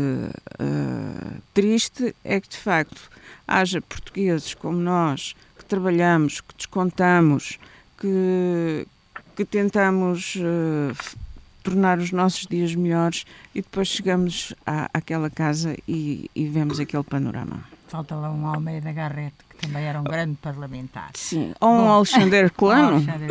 [0.59, 3.10] eh, triste é que, de facto,
[3.59, 7.57] haja portugueses como nós que trabalhamos, que descontamos,
[7.99, 8.87] que,
[9.35, 11.15] que tentamos f-
[11.63, 17.03] tornar os nossos dias melhores e depois chegamos à, àquela casa e, e vemos aquele
[17.03, 17.63] panorama.
[17.87, 21.11] Falta lá um Almeida Garrett, que também era um grande parlamentar.
[21.13, 21.53] Sim.
[21.59, 21.89] Ou um Bom.
[21.91, 22.95] Alexandre Colano.
[22.95, 23.27] Alexandre.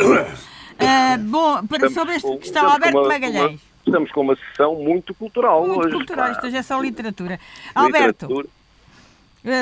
[0.78, 3.50] Ah, bom, para, sobre esta questão, Alberto uma- Magalhães.
[3.52, 5.96] uma- estamos com uma sessão muito cultural Muito hoje.
[5.96, 6.32] cultural, pá.
[6.32, 7.40] isto hoje é só literatura.
[7.74, 8.46] Alberto, Literatura.
[8.46, 8.59] eh,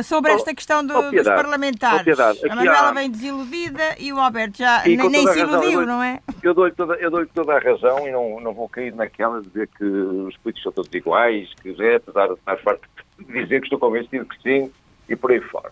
[0.05, 4.13] sobre Oh, esta questão do- oh, dos parlamentares, oh, a Manuela há- vem desiludida e
[4.13, 6.21] o Alberto já E nem, se iludiu, não é?
[6.43, 9.49] Eu dou-lhe toda, eu dou toda a razão e não, não vou cair naquela de
[9.49, 12.83] dizer que os políticos são todos iguais, que é, apesar de farto
[13.19, 14.71] de dizer que estou convencido que sim,
[15.09, 15.71] e por aí fora.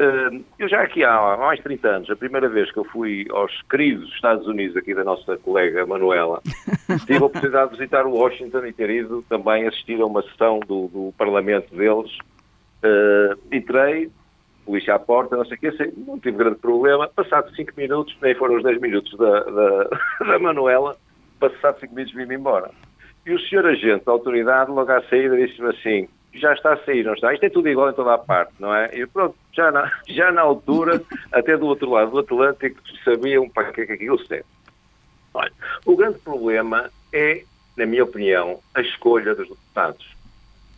[0.00, 3.26] Eh, Eu já aqui há mais de 30 anos, a primeira vez que eu fui
[3.30, 6.40] aos queridos Estados Unidos, aqui da nossa colega Manuela,
[7.06, 10.86] tive a oportunidade de visitar Washington e ter ido também assistir a uma sessão do,
[10.88, 12.16] do Parlamento deles.
[12.82, 14.10] Eh, entrei,
[14.64, 17.08] polícia à porta, não sei o quê, sei, não tive grande problema.
[17.08, 19.88] Passados 5 minutos, nem foram os 10 minutos da, da,
[20.26, 20.96] da Manuela,
[21.40, 22.70] passados 5 minutos vim-me embora.
[23.26, 27.04] E o senhor agente da autoridade, logo à saída, disse-me assim: já está a sair,
[27.04, 27.32] não está?
[27.32, 28.90] Isto é tudo igual em toda a parte, não é?
[28.94, 31.02] E pronto, já na, já na altura,
[31.32, 34.44] até do outro lado do Atlântico, sabiam para que é que aquilo serve.
[35.34, 35.52] Olha,
[35.84, 37.42] o grande problema é,
[37.76, 40.16] na minha opinião, a escolha dos deputados.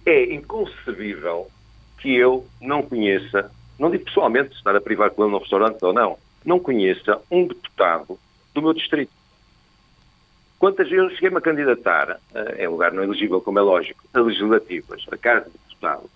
[0.07, 1.51] É inconcebível
[2.01, 5.93] que eu não conheça, não digo pessoalmente, estar a privar com ele num restaurante ou
[5.93, 8.19] não, não conheça um deputado
[8.55, 9.13] do meu distrito.
[10.59, 14.21] Quantas vezes eu cheguei-me a candidatar, eh, em lugar não elegível, como é lógico, a
[14.21, 16.11] legislativas, a cargo de deputado,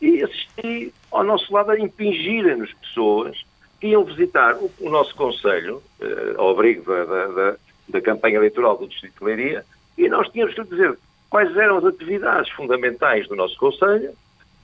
[0.00, 3.44] e assisti ao nosso lado a impingirem-nos pessoas
[3.80, 7.56] que iam visitar o, o nosso Conselho, eh, ao abrigo da, da, da,
[7.88, 9.64] da campanha eleitoral do Distrito de Leiria,
[9.96, 10.96] e nós tínhamos que dizer
[11.28, 14.12] quais eram as atividades fundamentais do nosso Conselho,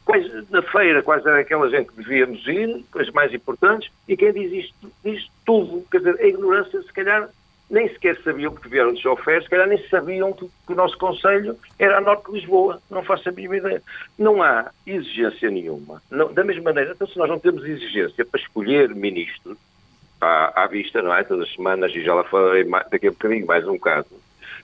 [0.04, 4.32] quais, na feira, quais eram aquelas em que devíamos ir, as mais importantes, e quem
[4.32, 5.84] diz isto, diz tudo.
[5.90, 7.28] Quer dizer, a ignorância, se calhar,
[7.70, 10.96] nem sequer sabiam que vieram de chofer, se calhar nem sabiam que, que o nosso
[10.98, 12.80] Conselho era a norte de Lisboa.
[12.90, 13.82] Não faço a mínima ideia.
[14.18, 16.02] Não há exigência nenhuma.
[16.10, 19.56] Não- da mesma maneira, então, se nós não temos exigência para escolher ministros,
[20.20, 21.24] à, à vista, não é?
[21.24, 24.08] Todas as semanas, e já lá falarei mais- daqui a bocadinho mais um caso,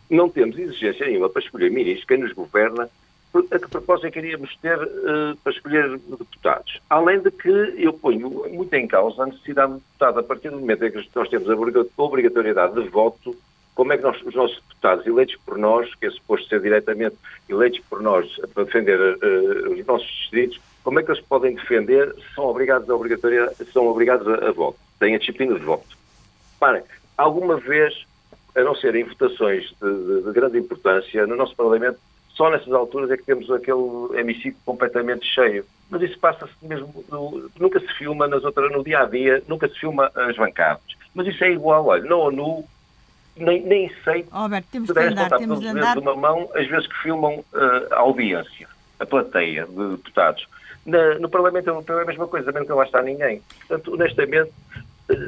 [0.08, 2.88] não temos exigência nenhuma para escolher ministros, quem nos governa,
[3.32, 6.80] a que propósito é que iríamos ter eh, para escolher deputados?
[6.90, 10.58] Além de que eu ponho muito em causa a necessidade de deputado, a partir do
[10.58, 13.36] momento em que nós temos a obriga- obrigatoriedade de voto,
[13.74, 17.16] como é que nós, os nossos deputados eleitos por nós, que é suposto ser diretamente
[17.48, 22.14] eleitos por nós para defender eh, os nossos distritos, como é que eles podem defender
[22.34, 24.78] são obrigados a, obrigatoriedade, se são obrigados a, a voto?
[24.98, 25.86] Têm a disciplina de voto.
[26.54, 26.82] Reparem,
[27.16, 28.04] alguma vez,
[28.56, 31.98] a não ser em votações de, de- de grande importância, no nosso Parlamento,
[32.34, 35.64] só nessas alturas é que temos aquele hemiciclo completamente cheio.
[35.90, 37.04] Mas isso passa-se mesmo,
[37.58, 40.82] nunca se filma nas outras, no dia a dia, nunca se filma as bancadas.
[41.14, 42.64] Mas isso é igual, olha, na ONU,
[43.36, 45.94] nem, nem sei Oh, temos se de andar, temos de andar.
[45.96, 48.68] de uma mão as vezes que filmam eh, a audiência,
[49.00, 50.46] a plateia de deputados.
[50.86, 53.42] Na- no Parlamento Europeu é a mesma coisa, também nunca lá está ninguém.
[53.66, 54.52] Portanto, honestamente,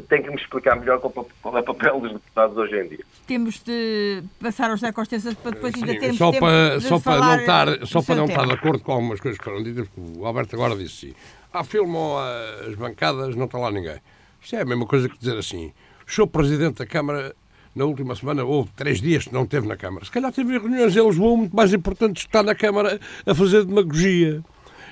[0.09, 3.05] tem que me explicar melhor qual, é o papel dos deputados hoje em dia.
[3.27, 6.85] Temos de passar ao José Costessas para depois ainda Sim, termos só tempo para, de
[6.85, 9.45] só para não estar, do só para não estar de acordo com algumas coisas que
[9.45, 11.17] foram ditas, porque o Alberto agora disse assim:
[11.53, 12.19] ah, filmam
[12.67, 13.97] as bancadas, não está lá ninguém.
[14.41, 15.73] Isto é a mesma coisa que dizer assim:
[16.07, 17.35] o senhor Presidente da Câmara,
[17.75, 20.05] na última semana, houve três dias que não esteve na Câmara.
[20.05, 23.65] Se calhar teve reuniões em Lisboa muito mais importantes que estar na Câmara a fazer
[23.65, 24.43] demagogia.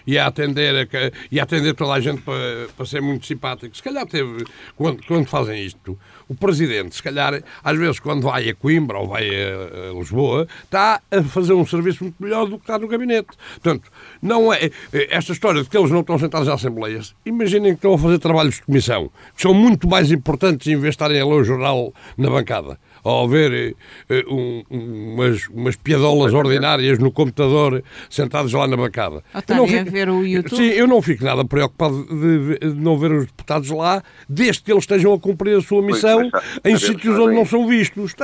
[0.07, 3.77] E a atender, a, e a atender toda a gente para, para ser muito simpático.
[3.77, 4.45] Se calhar teve,
[4.77, 5.99] quando, quando fazem isto,
[6.29, 10.47] o Presidente, se calhar, às vezes quando vai a Coimbra ou vai a, a Lisboa,
[10.65, 13.29] está a fazer um serviço muito melhor do que está no gabinete.
[13.61, 13.91] Portanto,
[14.23, 17.15] não é esta história de que eles não estão sentados à Assembleias.
[17.25, 20.83] Imaginem que estão a fazer trabalhos de comissão, que são muito mais importantes em vez
[20.83, 22.79] de estarem a ler o jornal na bancada.
[23.03, 23.77] Ou a ver
[24.11, 29.23] eh, um- um- umas, umas piadolas ordinárias no computador sentados lá na bancada.
[29.35, 30.57] Ou Eu não estarem a ver o YouTube.
[30.57, 34.71] Sim, eu não fico nada preocupado de, de não ver os deputados lá, desde que
[34.73, 38.15] eles estejam a cumprir a sua missão mas sa- em sítios onde não são vistos.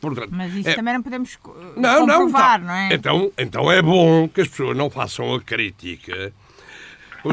[0.00, 2.66] Portanto, Mas isso é- também não podemos co- não, não, comprovar, tá.
[2.66, 2.94] não é?
[2.94, 6.32] Então, então é bom que as pessoas não façam a crítica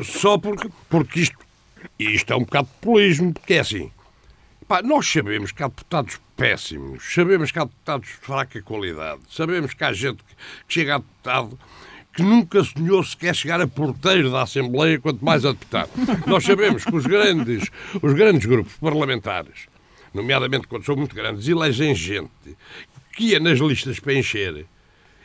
[0.04, 1.38] só porque, porque isto,
[1.98, 3.92] isto é um bocado de populismo, porque é assim.
[4.70, 9.74] Pá, nós sabemos que há deputados péssimos, sabemos que há deputados de fraca qualidade, sabemos
[9.74, 10.36] que há gente que
[10.68, 11.60] chega a deputado
[12.14, 15.90] que nunca sonhou sequer chegar a porteiro da Assembleia, quanto mais a deputado.
[16.28, 19.68] Nós sabemos que os grandes, os grandes grupos parlamentares
[20.14, 22.30] nomeadamente quando são muito grandes, elegem gente
[23.14, 24.68] que ia nas listas para encher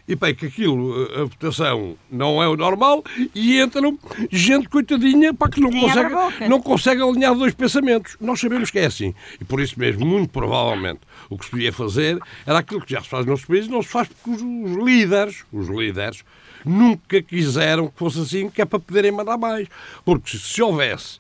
[0.07, 3.03] e bem que aquilo, a votação não é o normal
[3.35, 3.99] e entram
[4.31, 8.17] gente coitadinha para que não consegue, não consegue alinhar dois pensamentos.
[8.21, 9.15] Nós sabemos que é assim.
[9.41, 11.01] E por isso mesmo, muito provavelmente,
[11.31, 13.83] o que se devia fazer era aquilo que já se faz nos nossos países, não
[13.83, 16.23] se faz porque os líderes, os líderes,
[16.65, 19.69] nunca quiseram que fosse assim, que é para poderem mandar mais.
[20.05, 21.19] Porque se houvesse,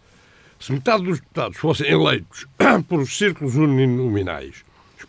[0.60, 2.46] se metade dos deputados fossem eleitos
[2.88, 4.64] por os círculos uninominais,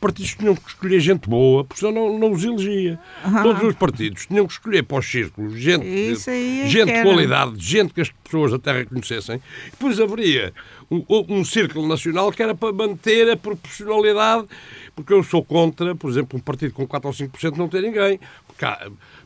[0.06, 3.00] partidos tinham que escolher gente boa, porque senão não, não os elegia.
[3.42, 7.92] Todos os partidos tinham que escolher para os círculos gente, é gente de qualidade, gente
[7.92, 9.42] que as pessoas da terra conhecessem.
[9.72, 10.54] Depois haveria
[10.92, 14.48] um, um círculo nacional que era para manter a proporcionalidade,
[14.96, 18.20] porque eu sou contra, por exemplo, um partido com 4 ou 5% não ter ninguém.
[18.46, 18.66] Porque,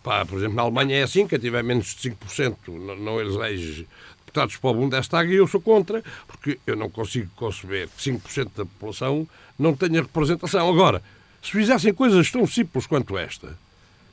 [0.02, 3.86] pá, por exemplo, na Alemanha é assim, quem tiver menos de 5% não, não elege
[4.30, 8.52] deputados para o Bundestag e eu sou contra, porque eu não consigo conceber que 5%
[8.56, 9.28] da população
[9.58, 10.70] não tenha representação.
[10.70, 11.02] Agora,
[11.42, 13.58] se fizessem coisas tão simples quanto esta,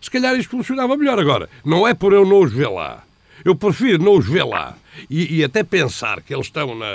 [0.00, 1.18] se calhar isto funcionava melhor.
[1.18, 3.04] Agora, não é por eu não os ver lá.
[3.44, 4.76] Eu prefiro não os ver lá
[5.10, 6.86] e, e até pensar que eles estão na,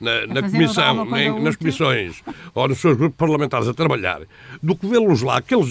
[0.00, 1.04] na, na comissão,
[1.40, 2.22] nas comissões
[2.54, 4.22] ou nos seus grupos parlamentares a trabalhar,
[4.62, 5.68] do que vê-los lá, aqueles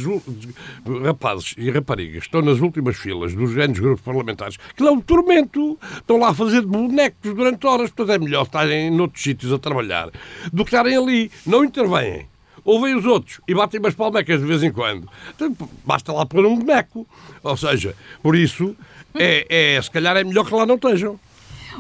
[1.03, 5.01] rapazes e raparigas que estão nas últimas filas dos grandes grupos parlamentares, que é um
[5.01, 5.77] tormento.
[5.97, 10.09] Estão lá a fazer bonecos durante horas, portanto é melhor estarem noutros sítios a trabalhar
[10.51, 11.31] do que estarem ali.
[11.45, 12.27] Não intervêm.
[12.63, 15.07] Ouvem os outros e batem umas palmecas de vez em quando.
[15.33, 15.55] Então,
[15.85, 17.07] basta lá pôr um boneco.
[17.41, 18.75] Ou seja, por isso,
[19.15, 21.17] é, é, se calhar é melhor que lá não estejam.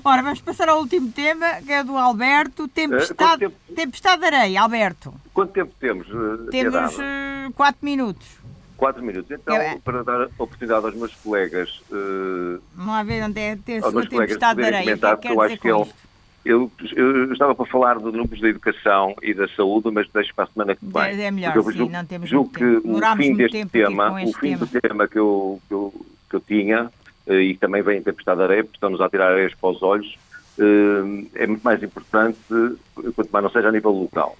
[0.03, 2.67] Ora, vamos passar ao último tema, que é do Alberto.
[2.67, 5.13] Tempestade, uh, tempestade de areia, Alberto.
[5.33, 6.07] Quanto tempo temos?
[6.09, 8.27] Uh, temos uh, quatro minutos.
[8.75, 9.31] Quatro minutos.
[9.31, 9.77] Então, é.
[9.83, 11.81] para dar oportunidade aos meus colegas.
[11.91, 14.83] Uh, Vamos lá ver onde é ter sua tempestade de areia.
[14.83, 15.87] Comentar, que eu acho que é um,
[16.47, 20.45] eu, eu, estava para falar de grupos da educação e da saúde, mas deixo para
[20.45, 21.03] a semana que vem.
[21.03, 24.51] É, é melhor, sim, julgo, não temos julgo que o fim deste tema, o fim
[24.51, 24.65] tema.
[24.65, 28.43] do tema que eu, que eu, que eu tinha, eh, e também vem tempestade de
[28.43, 30.17] areia, porque estamos a tirar areias para os olhos,
[30.57, 32.39] eh, é muito mais importante,
[33.15, 34.37] quanto mais não seja a nível local.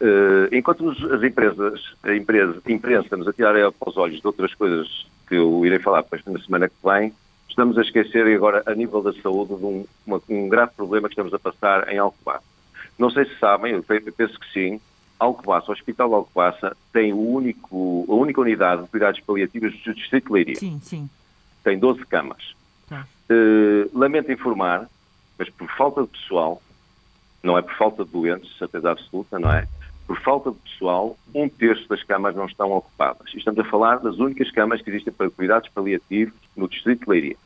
[0.00, 4.20] Eh, enquanto as empresas, a empresa, a imprensa, estamos a tirar areia para os olhos
[4.20, 7.12] de outras coisas que eu irei falar depois na semana que vem,
[7.48, 11.12] estamos a esquecer agora, a nível da saúde, de um, uma, um grave problema que
[11.12, 12.44] estamos a passar em Alcobaça.
[12.98, 14.80] Não sei se sabem, eu penso que sim,
[15.18, 19.94] Alcobaça, o Hospital de Alcobaça tem o único, a única unidade de cuidados paliativos do
[19.94, 20.56] Distrito de Leiria.
[20.56, 21.10] Sim, sim
[21.62, 22.54] tem 12 camas.
[22.88, 23.06] Tá.
[23.30, 24.88] Uh, lamento informar,
[25.38, 26.60] mas por falta de pessoal,
[27.42, 29.66] não é por falta de doentes, certeza absoluta, não é?
[30.06, 33.32] Por falta de pessoal, um terço das camas não estão ocupadas.
[33.34, 37.36] estamos a falar das únicas camas que existem para cuidados paliativos no Distrito de Leiria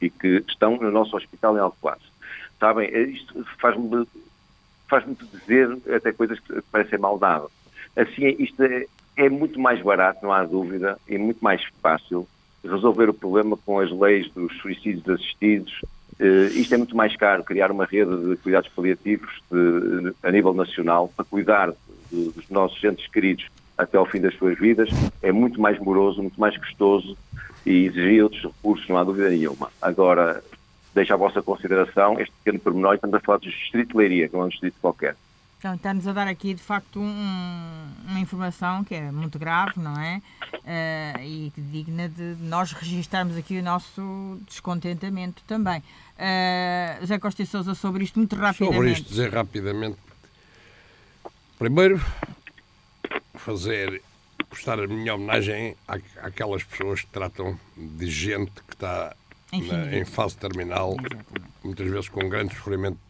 [0.00, 2.04] e que estão no nosso hospital em Alcobaça.
[2.58, 4.06] Sabem, é isto faz-me
[4.88, 7.46] faz-me dizer até coisas que parecem maldade.
[7.96, 8.86] Assim, isto é,
[9.16, 12.26] é muito mais barato, não há dúvida, e muito mais fácil
[12.68, 15.72] resolver o problema com as leis dos suicídios assistidos.
[16.18, 20.54] Uh, isto é muito mais caro, criar uma rede de cuidados paliativos de, a nível
[20.54, 21.72] nacional para cuidar
[22.10, 23.46] de, dos nossos entes queridos
[23.76, 24.88] até ao fim das suas vidas.
[25.22, 27.16] É muito mais moroso, muito mais custoso
[27.64, 29.70] e exigir outros recursos, não há dúvida nenhuma.
[29.82, 30.42] Agora,
[30.94, 34.36] deixo à vossa consideração este pequeno pormenor, estamos a falar do Distrito de Leiria, que
[34.36, 35.16] é um distrito qualquer.
[35.66, 40.00] Então, está-nos a dar aqui, de facto, um, uma informação que é muito grave, não
[40.00, 40.22] é?
[40.54, 45.80] Uh, e digna de nós registarmos aqui o nosso descontentamento também.
[45.80, 48.76] Uh, José Costa e Sousa, sobre isto, muito rapidamente.
[48.76, 49.98] Sobre isto, dizer rapidamente.
[51.58, 52.00] Primeiro,
[53.34, 54.00] fazer,
[54.48, 59.16] prestar a minha homenagem à, àquelas pessoas que tratam de gente que está
[59.52, 61.26] na, em fase terminal, Exatamente.
[61.64, 63.00] muitas vezes com grande sofrimento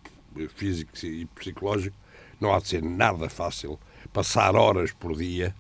[0.55, 2.06] físico e psicológico
[2.41, 3.79] não há de ser nada fácil
[4.13, 5.55] passar horas por dia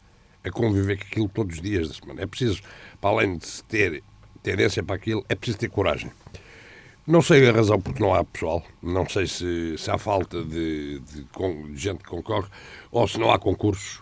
[0.44, 2.22] a conviver com aquilo todos os dias da semana.
[2.22, 2.62] É preciso,
[3.00, 4.02] para além de se ter
[4.42, 6.10] tendência para aquilo, é preciso ter coragem.
[7.06, 11.00] Não sei a razão porque não há pessoal, não sei se, se há falta de,
[11.00, 12.48] de, de gente que concorre
[12.90, 14.00] ou se não há concursos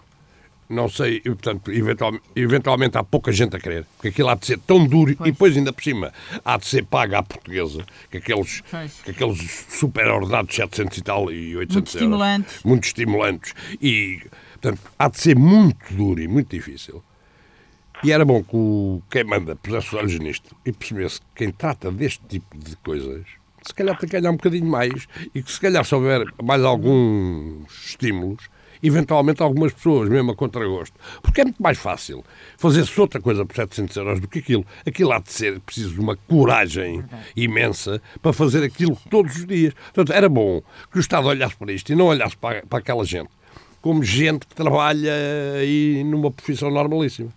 [0.69, 4.47] não sei, e, portanto, eventualmente, eventualmente, há pouca gente a querer, porque aquilo há de
[4.47, 5.29] ser tão duro pois.
[5.29, 6.12] e depois ainda por cima
[6.45, 8.62] há de ser paga à portuguesa, que aqueles,
[9.05, 11.95] que aqueles super ordenados 700 e tal e 800 muito euros.
[11.95, 12.65] Estimulantes.
[12.65, 13.55] Muito estimulantes.
[13.81, 17.03] E, portanto, há de ser muito duro e muito difícil.
[18.03, 21.51] E era bom que o, quem manda pusesse os olhos nisto e percebesse que quem
[21.51, 23.25] trata deste tipo de coisas
[23.67, 26.62] se calhar tem que ganhar um bocadinho mais e que se calhar se houver mais
[26.62, 28.51] alguns estímulos
[28.87, 30.99] eventualmente algumas pessoas, mesmo a contragosto.
[31.22, 32.24] Porque é muito mais fácil
[32.57, 34.64] fazer-se outra coisa por 700 euros do que aquilo.
[34.87, 37.03] Aquilo há de ser preciso de uma coragem
[37.35, 39.74] imensa para fazer aquilo todos os dias.
[39.93, 40.62] Portanto, era bom
[40.93, 43.30] que o Estado olhasse para isto e não olhasse para, para aquela gente
[43.85, 45.12] como gente que trabalha
[45.61, 47.28] aí numa profissão normalíssima.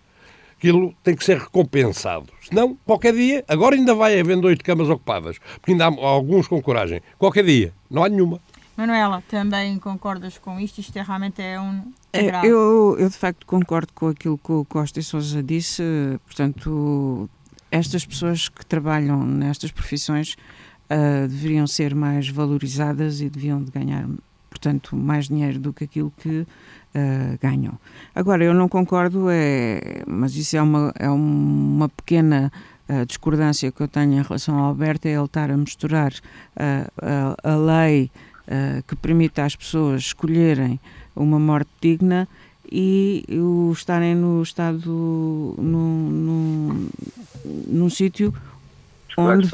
[0.56, 2.32] Aquilo tem que ser recompensado.
[2.40, 6.60] Senão, qualquer dia, agora ainda vai havendo oito camas ocupadas, porque ainda há alguns com
[6.62, 7.02] coragem.
[7.18, 8.40] Qualquer dia, não há nenhuma.
[8.78, 10.80] Manuela, também concordas com isto?
[10.80, 11.92] Isto é, realmente é um.
[12.12, 15.82] É, eu, eu, de facto, concordo com aquilo que o Costa e Souza disse.
[16.24, 17.28] Portanto,
[17.72, 20.36] estas pessoas que trabalham nestas profissões
[20.84, 24.06] uh, deveriam ser mais valorizadas e deviam de ganhar,
[24.48, 26.46] portanto, mais dinheiro do que aquilo que uh,
[27.42, 27.76] ganham.
[28.14, 32.52] Agora, eu não concordo, é, mas isso é uma, é uma pequena
[32.88, 36.12] uh, discordância que eu tenho em relação ao Alberto, é ele estar a misturar
[36.56, 38.08] a, a lei
[38.86, 40.80] que permite às pessoas escolherem
[41.14, 42.26] uma morte digna
[42.70, 46.88] e o estarem no estado num, num,
[47.66, 48.32] num sítio
[49.18, 49.48] onde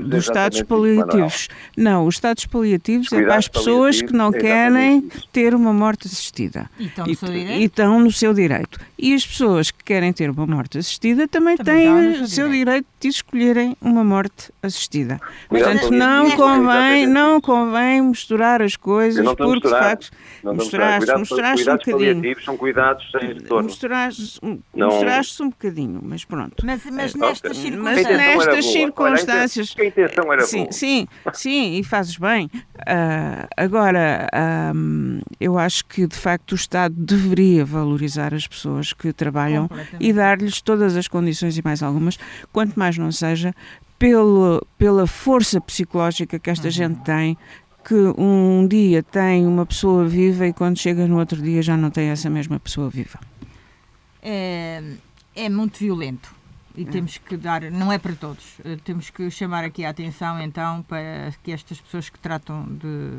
[0.00, 1.48] dos estados paliativos.
[1.76, 6.68] Não, os estados paliativos é para as pessoas que não querem ter uma morte assistida.
[6.78, 7.60] E estão, no seu direito.
[7.60, 8.80] e estão no seu direito.
[8.98, 12.86] E as pessoas que querem ter uma morte assistida também, também têm o seu direito.
[12.98, 15.20] de escolherem uma morte assistida.
[15.48, 20.10] Portanto, não convém, não convém misturar as coisas, porque de facto
[20.42, 22.42] mostraste, mostraste um bocadinho.
[22.42, 23.68] são cuidados sem retorno.
[23.68, 24.40] Mostraste,
[24.74, 26.64] mostraste um bocadinho, mas pronto.
[26.64, 28.16] Mas, mas nestas circunstâncias.
[28.16, 29.74] Mas nestas circunstâncias.
[29.78, 30.72] A intenção era sim, boa.
[30.72, 32.46] Sim, sim, e fazes bem.
[32.54, 34.28] Uh, agora,
[34.74, 39.68] um, eu acho que de facto o Estado deveria valorizar as pessoas que trabalham
[40.00, 42.18] e dar-lhes todas as condições e mais algumas,
[42.52, 43.54] quanto mais não seja
[43.98, 46.70] pelo, pela força psicológica que esta uhum.
[46.70, 47.36] gente tem,
[47.84, 51.90] que um dia tem uma pessoa viva e quando chega no outro dia já não
[51.90, 53.18] tem essa mesma pessoa viva.
[54.22, 54.82] É,
[55.34, 56.34] é muito violento
[56.76, 56.84] e é.
[56.84, 60.82] temos que dar, não é para todos, eh, temos que chamar aqui a atenção então
[60.82, 63.12] para que estas pessoas que tratam de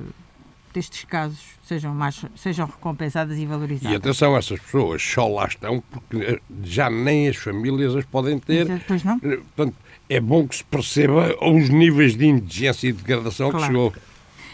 [0.74, 3.92] destes casos sejam, mais, sejam recompensadas e valorizadas.
[3.92, 8.40] E atenção, essas pessoas só lá estão porque eh, já nem as famílias as podem
[8.40, 8.84] ter.
[8.88, 9.20] Pois não?
[9.24, 9.76] Eh, portanto,
[10.10, 13.66] é bom que se perceba os níveis de indigência e degradação claro.
[13.66, 13.94] que chegou.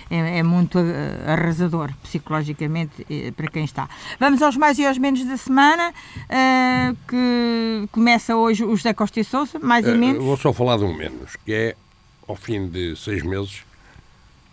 [0.09, 0.77] É, é, muito
[1.25, 3.89] arrasador psicologicamente eh, para quem está.
[4.19, 9.19] Vamos aos mais e aos menos da semana, uh, que começa hoje o José Costa
[9.19, 10.23] e Sousa, mais e menos.
[10.23, 11.75] vou só falar de um menos, que é
[12.27, 13.63] ao fim de seis meses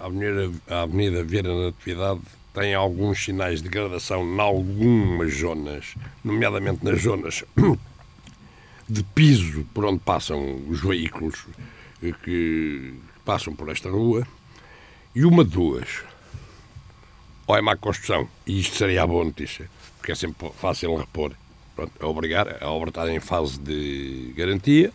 [0.01, 1.73] a Avenida, a Avenida Vieira
[2.55, 5.95] tem alguns sinais de degradação em algumas zonas,
[6.25, 7.45] nomeadamente nas zonas
[8.89, 11.47] de piso por onde passam os veículos
[12.25, 12.95] que
[13.25, 14.27] passam por esta rua.
[15.15, 16.03] E uma de duas,
[17.47, 21.33] ou é má construção, e isto seria a boa notícia, porque é sempre fácil repor.
[21.75, 24.93] Pronto, é obrigar, a obra está em fase de garantia,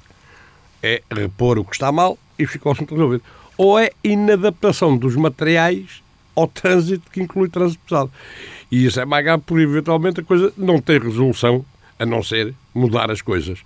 [0.82, 3.24] é repor o que está mal e ficou assunto resolvido
[3.58, 6.04] ou é inadaptação dos materiais
[6.36, 8.12] ao trânsito, que inclui trânsito pesado.
[8.72, 11.64] E isso é mais grave porque, eventualmente, a coisa não tem resolução
[11.98, 13.60] a não ser mudar as coisas.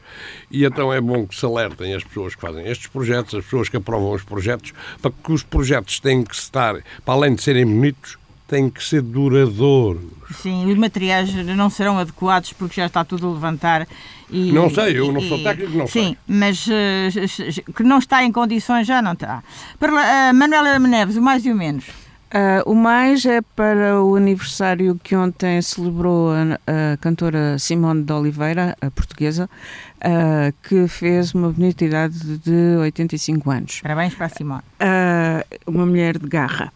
[0.52, 3.70] E então é bom que se alertem as pessoas que fazem estes projetos, as pessoas
[3.70, 4.72] que aprovam os projetos,
[5.02, 8.19] para que os projetos têm que estar, para além de serem bonitos,
[8.50, 10.02] têm que ser duradouros.
[10.42, 13.88] Sim, os materiais não serão adequados porque já está tudo a levantar
[14.30, 16.04] e, não sei, eu não sou técnico, não sim, sei.
[16.04, 19.44] Sim, mas uh, que não está em condições já não está.
[19.80, 21.86] Para, uh, Manuela Meneves, o mais e o menos?
[22.30, 28.14] Uh, o mais é para o aniversário que ontem celebrou a, a cantora Simone de
[28.14, 29.50] Oliveira, a portuguesa,
[29.98, 33.82] uh, que fez uma bonita idade de 85 anos.
[33.82, 34.62] Parabéns para a Simone.
[34.80, 36.72] Uh, uma mulher de garra.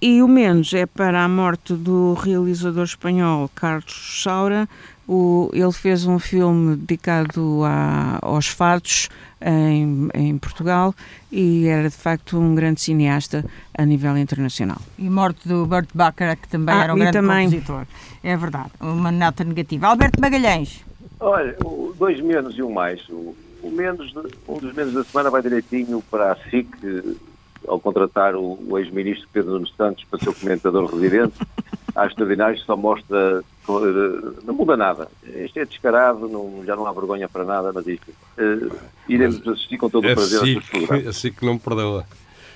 [0.00, 4.68] E o menos é para a morte do realizador espanhol Carlos Saura,
[5.06, 9.08] o, ele fez um filme dedicado a, aos fados
[9.40, 10.94] em, em, Portugal
[11.32, 13.44] e era de facto um grande cineasta
[13.76, 14.78] a nível internacional.
[14.96, 17.46] E morte do Bert Bacharach, que também ah, era um grande também...
[17.46, 17.86] compositor.
[18.22, 19.88] É verdade, uma nota negativa.
[19.88, 20.84] Alberto Magalhães.
[21.18, 21.56] Olha,
[21.98, 23.06] dois menos e um mais.
[23.08, 24.14] O, o menos,
[24.48, 26.68] um dos menos da semana vai direitinho para a SIC,
[27.66, 31.34] ao contratar o, o ex-ministro Pedro Nuno Santos para ser o comentador residente.
[31.94, 33.42] Há extraordinários, só mostra
[34.44, 35.08] não muda nada.
[35.24, 38.10] Isto é descarado, não, já não há vergonha para nada, mas isto.
[38.38, 38.74] Uh,
[39.08, 41.06] iremos assistir com todo o prazer assim, a programas.
[41.06, 42.04] Assim que não me perdoa.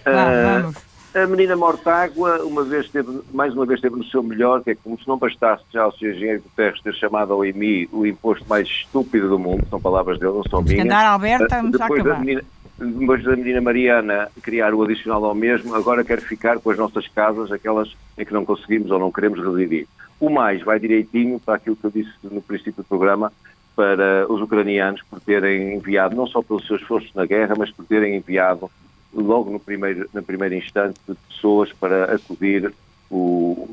[0.06, 0.74] Uh,
[1.14, 4.74] a menina Mortágua, uma vez teve, mais uma vez esteve no seu melhor, que é
[4.74, 6.10] como se não bastasse já o Sr.
[6.10, 10.32] Engenheiro Guterres ter chamado ao IMI o imposto mais estúpido do mundo, são palavras dele,
[10.32, 10.84] não são minhas.
[10.84, 12.42] Andar Alberta, uh, depois da menina,
[12.78, 17.06] depois da menina Mariana criar o adicional ao mesmo, agora quer ficar com as nossas
[17.08, 19.86] casas, aquelas em que não conseguimos ou não queremos residir.
[20.18, 23.32] O mais vai direitinho para aquilo que eu disse no princípio do programa,
[23.76, 27.84] para os ucranianos por terem enviado, não só pelos seus esforços na guerra, mas por
[27.84, 28.70] terem enviado
[29.12, 30.98] logo no primeiro, no primeiro instante
[31.28, 32.72] pessoas para acudir
[33.10, 33.68] o,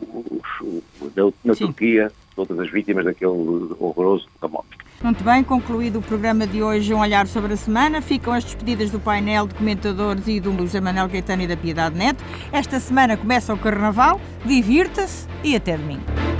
[0.61, 0.81] o,
[1.15, 4.77] na, na Turquia, todas as vítimas daquele horroroso terremoto.
[5.03, 8.01] Muito bem, concluído o programa de hoje, um olhar sobre a semana.
[8.01, 11.97] Ficam as despedidas do painel de comentadores e do José Manuel Gaetano e da Piedade
[11.97, 12.23] Neto.
[12.51, 14.21] Esta semana começa o Carnaval.
[14.45, 16.30] Divirta-se e até domingo.